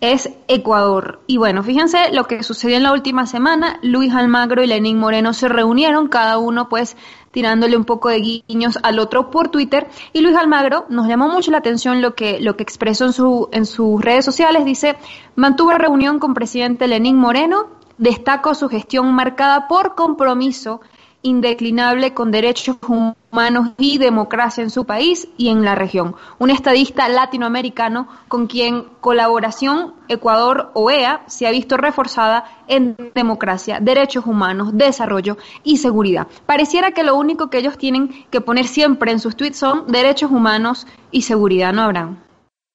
es 0.00 0.30
Ecuador. 0.46 1.20
Y 1.26 1.38
bueno, 1.38 1.62
fíjense 1.62 2.12
lo 2.12 2.24
que 2.24 2.42
sucedió 2.42 2.76
en 2.76 2.82
la 2.82 2.92
última 2.92 3.26
semana. 3.26 3.78
Luis 3.82 4.14
Almagro 4.14 4.62
y 4.62 4.66
Lenín 4.66 4.98
Moreno 4.98 5.32
se 5.32 5.48
reunieron, 5.48 6.08
cada 6.08 6.38
uno 6.38 6.68
pues 6.68 6.96
tirándole 7.30 7.76
un 7.76 7.84
poco 7.84 8.08
de 8.08 8.20
guiños 8.20 8.78
al 8.82 8.98
otro 8.98 9.30
por 9.30 9.48
Twitter. 9.48 9.88
Y 10.12 10.20
Luis 10.20 10.36
Almagro 10.36 10.86
nos 10.88 11.08
llamó 11.08 11.28
mucho 11.28 11.50
la 11.50 11.58
atención 11.58 12.00
lo 12.00 12.14
que, 12.14 12.40
lo 12.40 12.56
que 12.56 12.62
expresó 12.62 13.06
en, 13.06 13.12
su, 13.12 13.48
en 13.52 13.66
sus 13.66 14.00
redes 14.00 14.24
sociales. 14.24 14.64
Dice, 14.64 14.96
mantuvo 15.34 15.72
reunión 15.72 16.18
con 16.18 16.34
presidente 16.34 16.88
Lenín 16.88 17.16
Moreno, 17.16 17.66
destacó 17.98 18.54
su 18.54 18.68
gestión 18.68 19.12
marcada 19.12 19.68
por 19.68 19.94
compromiso 19.94 20.80
indeclinable 21.22 22.14
con 22.14 22.30
derechos 22.30 22.76
humanos 22.86 23.70
y 23.78 23.98
democracia 23.98 24.62
en 24.62 24.70
su 24.70 24.84
país 24.84 25.28
y 25.36 25.48
en 25.48 25.64
la 25.64 25.74
región. 25.74 26.14
Un 26.38 26.50
estadista 26.50 27.08
latinoamericano 27.08 28.08
con 28.28 28.46
quien 28.46 28.84
colaboración 29.00 29.94
Ecuador-OEA 30.08 31.22
se 31.26 31.46
ha 31.46 31.50
visto 31.50 31.76
reforzada 31.76 32.44
en 32.68 32.96
democracia, 33.14 33.80
derechos 33.80 34.26
humanos, 34.26 34.70
desarrollo 34.72 35.36
y 35.64 35.78
seguridad. 35.78 36.28
Pareciera 36.46 36.92
que 36.92 37.04
lo 37.04 37.16
único 37.16 37.50
que 37.50 37.58
ellos 37.58 37.78
tienen 37.78 38.26
que 38.30 38.40
poner 38.40 38.66
siempre 38.66 39.10
en 39.10 39.20
sus 39.20 39.36
tweets 39.36 39.58
son 39.58 39.86
derechos 39.88 40.30
humanos 40.30 40.86
y 41.10 41.22
seguridad, 41.22 41.72
¿no, 41.72 41.82
Abraham? 41.82 42.18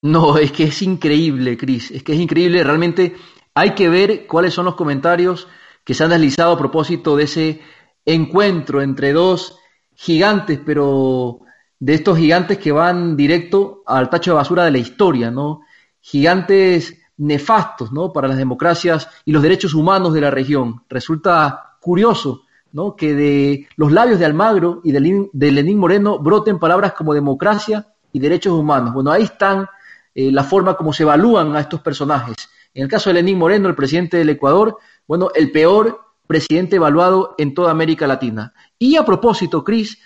No, 0.02 0.38
es 0.38 0.52
que 0.52 0.66
es 0.66 0.82
increíble, 0.82 1.58
Cris, 1.58 1.92
es 1.92 2.04
que 2.04 2.12
es 2.12 2.20
increíble, 2.20 2.62
realmente 2.62 3.16
hay 3.56 3.74
que 3.74 3.88
ver 3.88 4.28
cuáles 4.28 4.54
son 4.54 4.66
los 4.66 4.76
comentarios 4.76 5.48
que 5.86 5.94
se 5.94 6.04
han 6.04 6.10
deslizado 6.10 6.54
a 6.54 6.58
propósito 6.58 7.16
de 7.16 7.24
ese 7.24 7.62
encuentro 8.06 8.82
entre 8.82 9.14
dos 9.14 9.58
gigantes, 9.96 10.60
pero 10.66 11.40
de 11.80 11.94
estos 11.94 12.18
gigantes 12.18 12.58
que 12.58 12.72
van 12.72 13.16
directo 13.16 13.84
al 13.86 14.10
tacho 14.10 14.32
de 14.32 14.36
basura 14.36 14.66
de 14.66 14.72
la 14.72 14.78
historia, 14.78 15.32
¿no? 15.32 15.62
Gigantes 16.00 16.98
nefastos, 17.18 17.92
¿no? 17.92 18.12
Para 18.12 18.28
las 18.28 18.38
democracias 18.38 19.08
y 19.26 19.32
los 19.32 19.44
derechos 19.44 19.74
humanos 19.74 20.14
de 20.14 20.22
la 20.22 20.32
región. 20.32 20.84
Resulta 20.90 21.78
curioso, 21.82 22.44
¿no? 22.72 22.96
Que 22.96 23.14
de 23.14 23.68
los 23.76 23.92
labios 23.92 24.20
de 24.20 24.26
Almagro 24.26 24.82
y 24.84 24.92
de 24.92 25.52
Lenín 25.52 25.78
Moreno 25.78 26.20
broten 26.20 26.60
palabras 26.60 26.94
como 26.94 27.14
democracia 27.14 27.88
y 28.12 28.20
derechos 28.20 28.54
humanos. 28.54 28.94
Bueno, 28.94 29.12
ahí 29.12 29.24
están 29.24 29.68
eh, 30.16 30.32
la 30.32 30.44
forma 30.44 30.76
como 30.76 30.94
se 30.94 31.04
evalúan 31.04 31.56
a 31.56 31.60
estos 31.60 31.82
personajes. 31.82 32.50
En 32.74 32.84
el 32.84 32.90
caso 32.90 33.10
de 33.10 33.16
Lenín 33.16 33.38
Moreno, 33.38 33.68
el 33.68 33.76
presidente 33.76 34.18
del 34.18 34.30
Ecuador, 34.30 34.78
bueno, 35.08 35.30
el 35.36 35.52
peor 35.52 36.00
presidente 36.27 36.77
evaluado 36.77 37.36
en 37.38 37.53
toda 37.53 37.72
América 37.72 38.08
Latina. 38.08 38.53
Y 38.80 38.96
a 38.96 39.06
propósito, 39.06 39.63
Cris, 39.63 40.00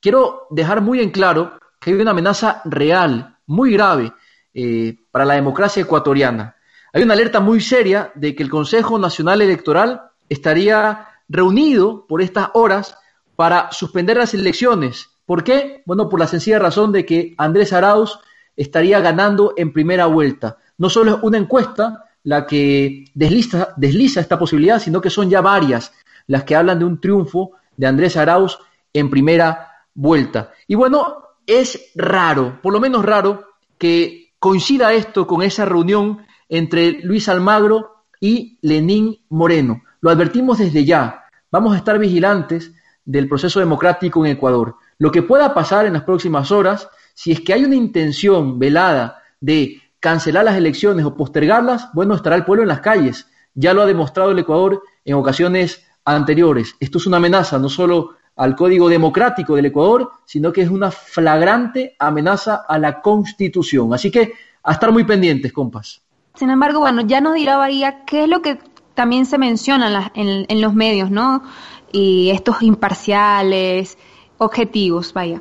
quiero 0.00 0.46
dejar 0.50 0.80
muy 0.80 1.00
en 1.00 1.10
claro 1.10 1.58
que 1.80 1.90
hay 1.90 2.00
una 2.00 2.10
amenaza 2.12 2.62
real, 2.64 3.38
muy 3.46 3.72
grave, 3.72 4.12
eh, 4.54 4.96
para 5.10 5.24
la 5.24 5.34
democracia 5.34 5.82
ecuatoriana. 5.82 6.56
Hay 6.92 7.02
una 7.02 7.14
alerta 7.14 7.40
muy 7.40 7.60
seria 7.60 8.10
de 8.14 8.34
que 8.34 8.42
el 8.42 8.50
Consejo 8.50 8.98
Nacional 8.98 9.42
Electoral 9.42 10.10
estaría 10.28 11.06
reunido 11.28 12.06
por 12.06 12.22
estas 12.22 12.50
horas 12.54 12.96
para 13.36 13.70
suspender 13.70 14.16
las 14.16 14.34
elecciones. 14.34 15.10
¿Por 15.26 15.44
qué? 15.44 15.82
Bueno, 15.86 16.08
por 16.08 16.18
la 16.18 16.26
sencilla 16.26 16.58
razón 16.58 16.90
de 16.90 17.04
que 17.04 17.34
Andrés 17.36 17.72
Arauz 17.72 18.18
estaría 18.56 18.98
ganando 19.00 19.54
en 19.56 19.72
primera 19.72 20.06
vuelta. 20.06 20.56
No 20.78 20.90
solo 20.90 21.16
es 21.16 21.18
una 21.22 21.38
encuesta, 21.38 22.07
la 22.28 22.46
que 22.46 23.06
desliza, 23.14 24.20
esta 24.20 24.38
posibilidad, 24.38 24.78
sino 24.78 25.00
que 25.00 25.08
son 25.08 25.30
ya 25.30 25.40
varias 25.40 25.94
las 26.26 26.44
que 26.44 26.54
hablan 26.54 26.78
de 26.78 26.84
un 26.84 27.00
triunfo 27.00 27.52
de 27.74 27.86
Andrés 27.86 28.18
Arauz 28.18 28.58
en 28.92 29.08
primera 29.08 29.70
vuelta. 29.94 30.52
Y 30.66 30.74
bueno, 30.74 31.22
es 31.46 31.90
raro, 31.94 32.60
por 32.62 32.74
lo 32.74 32.80
menos 32.80 33.02
raro, 33.02 33.46
que 33.78 34.34
coincida 34.38 34.92
esto 34.92 35.26
con 35.26 35.40
esa 35.40 35.64
reunión 35.64 36.18
entre 36.50 37.00
Luis 37.02 37.30
Almagro 37.30 38.04
y 38.20 38.58
Lenín 38.60 39.20
Moreno. 39.30 39.84
Lo 40.02 40.10
advertimos 40.10 40.58
desde 40.58 40.84
ya. 40.84 41.24
Vamos 41.50 41.72
a 41.72 41.78
estar 41.78 41.98
vigilantes 41.98 42.74
del 43.06 43.26
proceso 43.26 43.58
democrático 43.58 44.26
en 44.26 44.32
Ecuador. 44.32 44.74
Lo 44.98 45.10
que 45.10 45.22
pueda 45.22 45.54
pasar 45.54 45.86
en 45.86 45.94
las 45.94 46.02
próximas 46.02 46.50
horas, 46.50 46.90
si 47.14 47.32
es 47.32 47.40
que 47.40 47.54
hay 47.54 47.64
una 47.64 47.76
intención 47.76 48.58
velada 48.58 49.22
de 49.40 49.80
cancelar 50.00 50.44
las 50.44 50.56
elecciones 50.56 51.04
o 51.04 51.16
postergarlas, 51.16 51.92
bueno, 51.92 52.14
estará 52.14 52.36
el 52.36 52.44
pueblo 52.44 52.62
en 52.62 52.68
las 52.68 52.80
calles. 52.80 53.28
Ya 53.54 53.74
lo 53.74 53.82
ha 53.82 53.86
demostrado 53.86 54.30
el 54.30 54.38
Ecuador 54.38 54.82
en 55.04 55.14
ocasiones 55.14 55.84
anteriores. 56.04 56.76
Esto 56.80 56.98
es 56.98 57.06
una 57.06 57.16
amenaza 57.16 57.58
no 57.58 57.68
solo 57.68 58.16
al 58.36 58.54
código 58.54 58.88
democrático 58.88 59.56
del 59.56 59.66
Ecuador, 59.66 60.12
sino 60.24 60.52
que 60.52 60.62
es 60.62 60.70
una 60.70 60.90
flagrante 60.90 61.96
amenaza 61.98 62.64
a 62.68 62.78
la 62.78 63.02
Constitución. 63.02 63.92
Así 63.92 64.10
que 64.10 64.32
a 64.62 64.72
estar 64.72 64.92
muy 64.92 65.04
pendientes, 65.04 65.52
compas. 65.52 66.00
Sin 66.34 66.50
embargo, 66.50 66.78
bueno, 66.80 67.02
ya 67.02 67.20
nos 67.20 67.34
dirá 67.34 67.56
Bahía 67.56 68.04
qué 68.04 68.22
es 68.22 68.28
lo 68.28 68.42
que 68.42 68.58
también 68.94 69.26
se 69.26 69.38
menciona 69.38 70.12
en, 70.14 70.46
en 70.48 70.60
los 70.60 70.72
medios, 70.72 71.10
¿no? 71.10 71.42
Y 71.90 72.30
estos 72.30 72.62
imparciales, 72.62 73.98
objetivos, 74.38 75.12
vaya. 75.12 75.40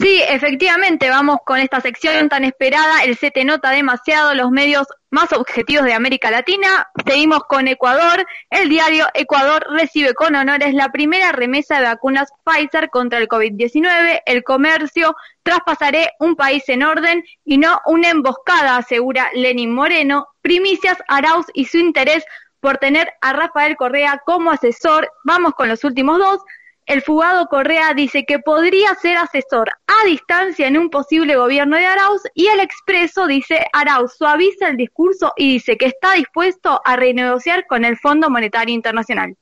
Sí, 0.00 0.22
efectivamente, 0.26 1.10
vamos 1.10 1.38
con 1.44 1.58
esta 1.58 1.80
sección 1.80 2.28
tan 2.30 2.44
esperada. 2.44 3.04
El 3.04 3.18
CT 3.18 3.44
nota 3.44 3.70
demasiado 3.70 4.34
los 4.34 4.50
medios 4.50 4.86
más 5.10 5.32
objetivos 5.32 5.84
de 5.84 5.92
América 5.92 6.30
Latina. 6.30 6.88
Seguimos 7.06 7.40
con 7.44 7.68
Ecuador. 7.68 8.24
El 8.48 8.70
diario 8.70 9.06
Ecuador 9.12 9.66
recibe 9.68 10.14
con 10.14 10.34
honores 10.34 10.72
la 10.72 10.90
primera 10.90 11.32
remesa 11.32 11.76
de 11.76 11.84
vacunas 11.84 12.32
Pfizer 12.42 12.88
contra 12.88 13.18
el 13.18 13.28
COVID-19. 13.28 14.22
El 14.24 14.42
comercio 14.42 15.14
traspasaré 15.42 16.12
un 16.20 16.36
país 16.36 16.66
en 16.68 16.84
orden 16.84 17.22
y 17.44 17.58
no 17.58 17.78
una 17.84 18.08
emboscada, 18.08 18.78
asegura 18.78 19.28
Lenin 19.34 19.74
Moreno. 19.74 20.28
Primicias 20.40 20.96
Arauz 21.06 21.46
y 21.52 21.66
su 21.66 21.76
interés 21.76 22.24
por 22.60 22.78
tener 22.78 23.12
a 23.20 23.34
Rafael 23.34 23.76
Correa 23.76 24.22
como 24.24 24.50
asesor. 24.52 25.12
Vamos 25.24 25.52
con 25.52 25.68
los 25.68 25.84
últimos 25.84 26.18
dos. 26.18 26.40
El 26.84 27.00
fugado 27.02 27.46
Correa 27.46 27.94
dice 27.94 28.24
que 28.26 28.40
podría 28.40 28.94
ser 28.96 29.16
asesor 29.16 29.70
a 29.86 30.04
distancia 30.04 30.66
en 30.66 30.76
un 30.76 30.90
posible 30.90 31.36
gobierno 31.36 31.76
de 31.76 31.86
Arauz 31.86 32.22
y 32.34 32.48
el 32.48 32.58
expreso 32.58 33.28
dice 33.28 33.64
Arauz 33.72 34.14
suaviza 34.16 34.68
el 34.68 34.76
discurso 34.76 35.32
y 35.36 35.54
dice 35.54 35.76
que 35.76 35.86
está 35.86 36.14
dispuesto 36.14 36.80
a 36.84 36.96
renegociar 36.96 37.66
con 37.68 37.84
el 37.84 37.96
Fondo 37.98 38.30
Monetario 38.30 38.74
Internacional. 38.74 39.36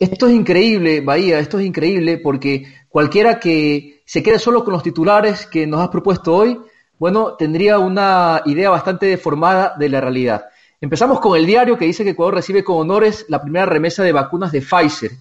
Esto 0.00 0.26
es 0.26 0.34
increíble, 0.34 1.00
Bahía, 1.00 1.38
esto 1.38 1.60
es 1.60 1.66
increíble 1.66 2.18
porque 2.18 2.64
cualquiera 2.88 3.38
que 3.38 4.02
se 4.04 4.20
quede 4.20 4.40
solo 4.40 4.64
con 4.64 4.72
los 4.72 4.82
titulares 4.82 5.46
que 5.46 5.64
nos 5.68 5.80
has 5.80 5.88
propuesto 5.88 6.34
hoy, 6.34 6.58
bueno, 6.98 7.36
tendría 7.36 7.78
una 7.78 8.42
idea 8.44 8.70
bastante 8.70 9.06
deformada 9.06 9.74
de 9.78 9.88
la 9.88 10.00
realidad. 10.00 10.46
Empezamos 10.80 11.20
con 11.20 11.38
el 11.38 11.46
diario 11.46 11.78
que 11.78 11.84
dice 11.84 12.02
que 12.02 12.10
Ecuador 12.10 12.34
recibe 12.34 12.64
con 12.64 12.78
honores 12.78 13.26
la 13.28 13.40
primera 13.40 13.66
remesa 13.66 14.02
de 14.02 14.10
vacunas 14.10 14.50
de 14.50 14.62
Pfizer. 14.62 15.12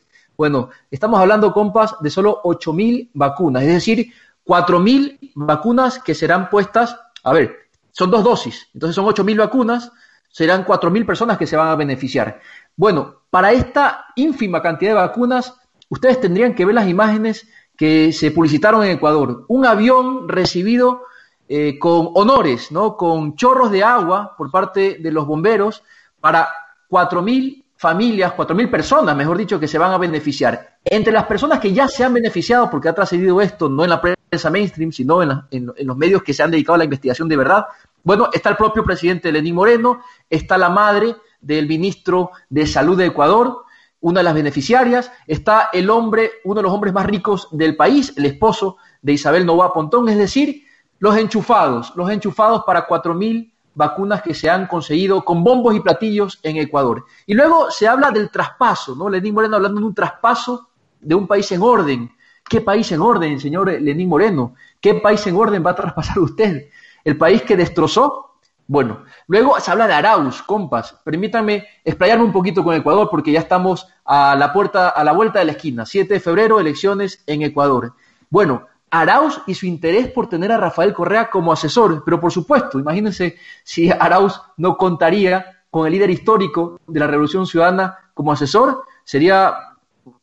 Bueno, 0.41 0.71
estamos 0.89 1.19
hablando, 1.19 1.53
compas, 1.53 1.98
de 2.00 2.10
solo 2.10 2.41
8.000 2.41 3.12
vacunas, 3.13 3.62
es 3.62 3.74
decir, 3.75 4.12
4.000 4.43 5.33
vacunas 5.36 6.00
que 6.00 6.15
serán 6.15 6.50
puestas, 6.50 7.00
a 7.24 7.31
ver, 7.31 7.69
son 7.91 8.10
dos 8.10 8.24
dosis, 8.24 8.67
entonces 8.74 8.95
son 8.95 9.05
8.000 9.05 9.38
vacunas, 9.38 9.91
serán 10.31 10.65
4.000 10.65 11.05
personas 11.05 11.38
que 11.38 11.45
se 11.45 11.55
van 11.55 11.67
a 11.67 11.75
beneficiar. 11.75 12.41
Bueno, 12.75 13.17
para 13.29 13.51
esta 13.51 14.07
ínfima 14.15 14.63
cantidad 14.63 14.93
de 14.93 14.95
vacunas, 14.95 15.53
ustedes 15.89 16.19
tendrían 16.19 16.55
que 16.55 16.65
ver 16.65 16.74
las 16.74 16.89
imágenes 16.89 17.48
que 17.77 18.12
se 18.12 18.31
publicitaron 18.31 18.83
en 18.83 18.93
Ecuador. 18.93 19.45
Un 19.48 19.67
avión 19.67 20.27
recibido 20.27 21.03
eh, 21.50 21.77
con 21.77 22.10
honores, 22.15 22.71
¿no? 22.71 22.98
Con 22.98 23.36
chorros 23.36 23.69
de 23.69 23.83
agua 23.83 24.33
por 24.36 24.50
parte 24.50 24.98
de 25.00 25.12
los 25.12 25.27
bomberos 25.27 25.83
para 26.19 26.50
4.000 26.89 27.61
familias, 27.81 28.33
4.000 28.38 28.69
personas, 28.69 29.15
mejor 29.15 29.39
dicho, 29.39 29.59
que 29.59 29.67
se 29.67 29.79
van 29.79 29.91
a 29.91 29.97
beneficiar. 29.97 30.77
Entre 30.85 31.11
las 31.11 31.25
personas 31.25 31.59
que 31.59 31.73
ya 31.73 31.88
se 31.88 32.03
han 32.03 32.13
beneficiado, 32.13 32.69
porque 32.69 32.88
ha 32.88 32.93
trascendido 32.93 33.41
esto 33.41 33.69
no 33.69 33.83
en 33.83 33.89
la 33.89 34.00
prensa 34.00 34.51
mainstream, 34.51 34.91
sino 34.91 35.23
en, 35.23 35.73
los 35.79 35.97
medios 35.97 36.21
que 36.21 36.31
se 36.31 36.43
han 36.43 36.51
dedicado 36.51 36.75
a 36.75 36.77
la 36.77 36.83
investigación 36.83 37.27
de 37.27 37.38
verdad, 37.38 37.65
bueno, 38.03 38.29
está 38.31 38.50
el 38.50 38.55
propio 38.55 38.83
presidente 38.83 39.31
Lenín 39.31 39.55
Moreno, 39.55 40.03
está 40.29 40.59
la 40.59 40.69
madre 40.69 41.15
del 41.41 41.67
ministro 41.67 42.29
de 42.51 42.67
Salud 42.67 42.95
de 42.95 43.07
Ecuador, 43.07 43.63
una 44.01 44.19
de 44.19 44.25
las 44.25 44.35
beneficiarias, 44.35 45.11
está 45.25 45.71
el 45.73 45.89
hombre, 45.89 46.33
uno 46.43 46.57
de 46.57 46.61
los 46.61 46.71
hombres 46.71 46.93
más 46.93 47.07
ricos 47.07 47.47
del 47.50 47.75
país, 47.75 48.13
el 48.15 48.27
esposo 48.27 48.77
de 49.01 49.13
Isabel 49.13 49.43
Novoa 49.43 49.73
Pontón, 49.73 50.07
es 50.07 50.19
decir, 50.19 50.65
los 51.00 51.17
enchufados, 51.17 51.93
los 51.95 52.11
enchufados 52.11 52.61
para 52.63 52.88
4.000 52.88 53.50
vacunas 53.73 54.21
que 54.21 54.33
se 54.33 54.49
han 54.49 54.67
conseguido 54.67 55.23
con 55.23 55.43
bombos 55.43 55.75
y 55.75 55.79
platillos 55.79 56.39
en 56.43 56.57
Ecuador. 56.57 57.05
Y 57.25 57.33
luego 57.33 57.71
se 57.71 57.87
habla 57.87 58.11
del 58.11 58.29
traspaso, 58.29 58.95
¿no? 58.95 59.09
Lenín 59.09 59.33
Moreno 59.33 59.55
hablando 59.55 59.79
de 59.79 59.87
un 59.87 59.95
traspaso 59.95 60.69
de 60.99 61.15
un 61.15 61.27
país 61.27 61.51
en 61.51 61.61
orden. 61.61 62.11
¿Qué 62.47 62.61
país 62.61 62.91
en 62.91 63.01
orden, 63.01 63.39
señor 63.39 63.71
Lenín 63.71 64.09
Moreno? 64.09 64.55
¿Qué 64.79 64.95
país 64.95 65.25
en 65.27 65.35
orden 65.35 65.65
va 65.65 65.71
a 65.71 65.75
traspasar 65.75 66.19
usted? 66.19 66.69
¿El 67.03 67.17
país 67.17 67.41
que 67.43 67.55
destrozó? 67.55 68.27
Bueno, 68.67 69.03
luego 69.27 69.59
se 69.59 69.69
habla 69.71 69.87
de 69.87 69.93
Arauz, 69.93 70.41
compas. 70.43 70.95
Permítanme 71.03 71.65
explayarme 71.83 72.23
un 72.23 72.31
poquito 72.31 72.63
con 72.63 72.73
Ecuador 72.73 73.09
porque 73.09 73.31
ya 73.31 73.39
estamos 73.39 73.87
a 74.05 74.35
la 74.35 74.53
puerta, 74.53 74.89
a 74.89 75.03
la 75.03 75.11
vuelta 75.11 75.39
de 75.39 75.45
la 75.45 75.51
esquina. 75.53 75.85
7 75.85 76.13
de 76.13 76.19
febrero, 76.19 76.59
elecciones 76.59 77.23
en 77.27 77.41
Ecuador. 77.41 77.95
Bueno, 78.29 78.67
Arauz 78.91 79.41
y 79.48 79.55
su 79.55 79.65
interés 79.65 80.12
por 80.12 80.27
tener 80.27 80.51
a 80.51 80.57
Rafael 80.57 80.93
Correa 80.93 81.29
como 81.29 81.53
asesor, 81.53 82.03
pero 82.03 82.19
por 82.19 82.31
supuesto, 82.31 82.77
imagínense 82.77 83.38
si 83.63 83.89
Arauz 83.89 84.39
no 84.57 84.77
contaría 84.77 85.63
con 85.69 85.88
el 85.88 85.93
líder 85.93 86.10
histórico 86.10 86.79
de 86.86 87.00
la 87.00 87.07
Revolución 87.07 87.48
Ciudadana 87.48 87.98
como 88.13 88.33
asesor, 88.33 88.83
sería 89.05 89.55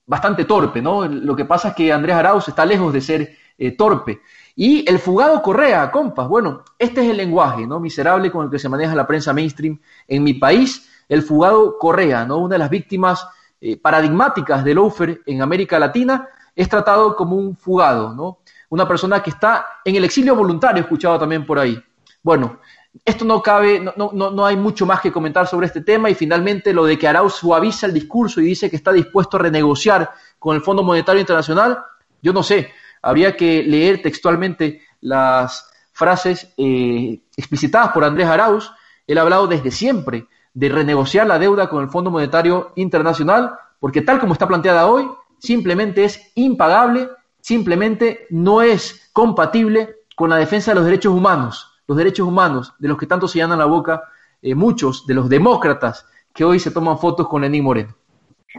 bastante 0.06 0.44
torpe, 0.44 0.82
¿no? 0.82 1.06
Lo 1.06 1.34
que 1.34 1.46
pasa 1.46 1.68
es 1.68 1.74
que 1.74 1.92
Andrés 1.92 2.16
Arauz 2.16 2.48
está 2.48 2.66
lejos 2.66 2.92
de 2.92 3.00
ser 3.00 3.36
eh, 3.56 3.72
torpe. 3.72 4.20
Y 4.54 4.88
el 4.88 4.98
fugado 4.98 5.40
Correa, 5.40 5.90
compas, 5.90 6.28
bueno, 6.28 6.64
este 6.78 7.02
es 7.02 7.10
el 7.10 7.16
lenguaje, 7.16 7.66
¿no? 7.66 7.80
Miserable 7.80 8.30
con 8.30 8.44
el 8.44 8.50
que 8.50 8.58
se 8.58 8.68
maneja 8.68 8.94
la 8.94 9.06
prensa 9.06 9.32
mainstream 9.32 9.80
en 10.06 10.22
mi 10.22 10.34
país, 10.34 10.90
el 11.08 11.22
fugado 11.22 11.78
Correa, 11.78 12.26
¿no? 12.26 12.38
Una 12.38 12.56
de 12.56 12.58
las 12.58 12.70
víctimas 12.70 13.26
eh, 13.60 13.76
paradigmáticas 13.76 14.62
del 14.62 14.78
Ofer 14.78 15.22
en 15.26 15.42
América 15.42 15.78
Latina, 15.78 16.28
es 16.54 16.68
tratado 16.68 17.14
como 17.14 17.36
un 17.36 17.56
fugado, 17.56 18.14
¿no? 18.14 18.38
Una 18.70 18.86
persona 18.86 19.22
que 19.22 19.30
está 19.30 19.66
en 19.84 19.96
el 19.96 20.04
exilio 20.04 20.34
voluntario, 20.34 20.82
escuchado 20.82 21.18
también 21.18 21.46
por 21.46 21.58
ahí. 21.58 21.80
Bueno, 22.22 22.60
esto 23.04 23.24
no 23.24 23.42
cabe, 23.42 23.80
no, 23.80 24.10
no, 24.12 24.30
no 24.30 24.46
hay 24.46 24.56
mucho 24.56 24.84
más 24.84 25.00
que 25.00 25.12
comentar 25.12 25.46
sobre 25.46 25.66
este 25.66 25.82
tema 25.82 26.10
y 26.10 26.14
finalmente 26.14 26.72
lo 26.72 26.84
de 26.84 26.98
que 26.98 27.08
Arauz 27.08 27.34
suaviza 27.34 27.86
el 27.86 27.94
discurso 27.94 28.40
y 28.40 28.44
dice 28.44 28.68
que 28.68 28.76
está 28.76 28.92
dispuesto 28.92 29.36
a 29.36 29.40
renegociar 29.40 30.10
con 30.38 30.56
el 30.56 30.62
Fondo 30.62 30.82
Monetario 30.82 31.20
Internacional, 31.20 31.78
yo 32.22 32.32
no 32.32 32.42
sé, 32.42 32.72
habría 33.02 33.36
que 33.36 33.62
leer 33.62 34.02
textualmente 34.02 34.82
las 35.00 35.70
frases 35.92 36.52
eh, 36.56 37.20
explicitadas 37.36 37.90
por 37.92 38.04
Andrés 38.04 38.26
Arauz. 38.28 38.72
Él 39.06 39.18
ha 39.18 39.22
hablado 39.22 39.46
desde 39.46 39.70
siempre 39.70 40.26
de 40.54 40.68
renegociar 40.68 41.26
la 41.26 41.38
deuda 41.38 41.68
con 41.68 41.82
el 41.82 41.90
Fondo 41.90 42.10
Monetario 42.10 42.72
Internacional, 42.76 43.52
porque 43.80 44.02
tal 44.02 44.18
como 44.18 44.32
está 44.32 44.46
planteada 44.46 44.86
hoy, 44.86 45.08
simplemente 45.38 46.04
es 46.04 46.32
impagable, 46.34 47.08
simplemente 47.40 48.26
no 48.30 48.62
es 48.62 49.10
compatible 49.12 49.96
con 50.16 50.30
la 50.30 50.36
defensa 50.36 50.70
de 50.70 50.76
los 50.76 50.84
derechos 50.84 51.14
humanos, 51.14 51.80
los 51.86 51.96
derechos 51.96 52.26
humanos 52.26 52.74
de 52.78 52.88
los 52.88 52.98
que 52.98 53.06
tanto 53.06 53.28
se 53.28 53.38
llenan 53.38 53.58
la 53.58 53.64
boca 53.64 54.02
eh, 54.42 54.54
muchos 54.54 55.06
de 55.06 55.14
los 55.14 55.28
demócratas 55.28 56.06
que 56.32 56.44
hoy 56.44 56.60
se 56.60 56.70
toman 56.70 56.98
fotos 56.98 57.28
con 57.28 57.42
Lenín 57.42 57.64
Moreno. 57.64 57.94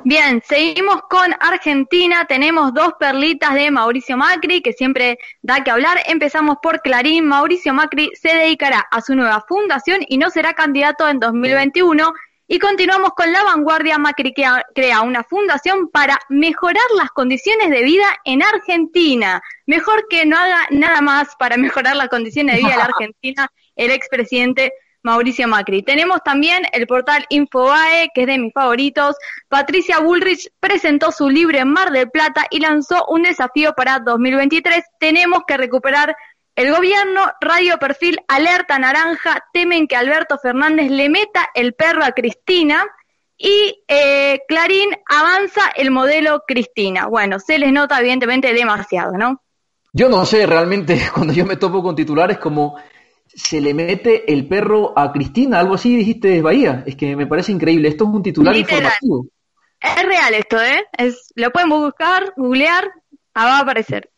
Bien, 0.03 0.41
seguimos 0.45 1.01
con 1.09 1.33
Argentina. 1.39 2.25
Tenemos 2.25 2.73
dos 2.73 2.93
perlitas 2.99 3.53
de 3.55 3.71
Mauricio 3.71 4.17
Macri 4.17 4.61
que 4.61 4.73
siempre 4.73 5.17
da 5.41 5.63
que 5.63 5.71
hablar. 5.71 5.97
Empezamos 6.05 6.57
por 6.61 6.81
Clarín. 6.81 7.25
Mauricio 7.25 7.73
Macri 7.73 8.11
se 8.13 8.29
dedicará 8.29 8.85
a 8.91 9.01
su 9.01 9.15
nueva 9.15 9.43
fundación 9.47 10.01
y 10.07 10.17
no 10.17 10.29
será 10.29 10.53
candidato 10.53 11.07
en 11.07 11.19
2021. 11.19 12.13
Y 12.51 12.57
continuamos 12.57 13.11
con 13.15 13.31
la 13.31 13.43
vanguardia. 13.43 13.99
Macri 13.99 14.33
crea 14.33 15.01
una 15.01 15.23
fundación 15.23 15.87
para 15.89 16.19
mejorar 16.29 16.83
las 16.97 17.11
condiciones 17.11 17.69
de 17.69 17.83
vida 17.83 18.07
en 18.25 18.41
Argentina. 18.41 19.39
Mejor 19.67 20.07
que 20.09 20.25
no 20.25 20.35
haga 20.35 20.65
nada 20.71 20.99
más 21.01 21.35
para 21.37 21.57
mejorar 21.57 21.95
las 21.95 22.09
condiciones 22.09 22.55
de 22.55 22.63
vida 22.63 22.73
en 22.73 22.81
Argentina 22.91 23.51
el 23.75 23.91
expresidente 23.91 24.73
Mauricio 25.03 25.47
Macri. 25.47 25.83
Tenemos 25.83 26.23
también 26.23 26.63
el 26.73 26.87
portal 26.87 27.23
Infobae, 27.29 28.09
que 28.15 28.21
es 28.21 28.27
de 28.27 28.39
mis 28.39 28.51
favoritos. 28.51 29.15
Patricia 29.47 29.99
Bullrich 29.99 30.49
presentó 30.59 31.11
su 31.11 31.29
libro 31.29 31.59
en 31.59 31.69
Mar 31.69 31.91
del 31.91 32.09
Plata 32.09 32.47
y 32.49 32.59
lanzó 32.59 33.05
un 33.09 33.21
desafío 33.21 33.73
para 33.73 33.99
2023. 33.99 34.83
Tenemos 34.99 35.43
que 35.47 35.55
recuperar 35.55 36.15
el 36.59 36.75
gobierno, 36.75 37.21
Radio 37.39 37.77
Perfil, 37.77 38.19
Alerta 38.27 38.77
Naranja, 38.77 39.45
temen 39.53 39.87
que 39.87 39.95
Alberto 39.95 40.37
Fernández 40.37 40.91
le 40.91 41.07
meta 41.07 41.49
el 41.55 41.73
perro 41.73 42.03
a 42.03 42.11
Cristina. 42.11 42.85
Y 43.37 43.81
eh, 43.87 44.41
Clarín 44.45 44.89
avanza 45.07 45.61
el 45.77 45.89
modelo 45.89 46.43
Cristina. 46.45 47.07
Bueno, 47.07 47.39
se 47.39 47.57
les 47.59 47.71
nota 47.71 47.97
evidentemente 48.01 48.53
demasiado, 48.53 49.13
¿no? 49.13 49.41
Yo 49.93 50.09
no 50.09 50.25
sé, 50.25 50.45
realmente 50.45 50.99
cuando 51.13 51.31
yo 51.31 51.45
me 51.45 51.55
topo 51.55 51.81
con 51.81 51.95
titulares 51.95 52.39
como 52.39 52.75
se 53.25 53.61
le 53.61 53.73
mete 53.73 54.29
el 54.29 54.45
perro 54.45 54.91
a 54.99 55.13
Cristina, 55.13 55.61
algo 55.61 55.75
así 55.75 55.95
dijiste 55.95 56.41
Bahía. 56.41 56.83
Es 56.85 56.97
que 56.97 57.15
me 57.15 57.25
parece 57.25 57.53
increíble. 57.53 57.87
Esto 57.87 58.03
es 58.03 58.09
un 58.09 58.21
titular 58.21 58.57
informativo. 58.57 59.27
Es 59.79 60.03
real 60.03 60.33
esto, 60.33 60.61
¿eh? 60.61 60.83
Es, 60.97 61.31
lo 61.35 61.51
pueden 61.51 61.69
buscar, 61.69 62.33
googlear, 62.35 62.91
ah, 63.33 63.45
va 63.45 63.57
a 63.59 63.61
aparecer. 63.61 64.09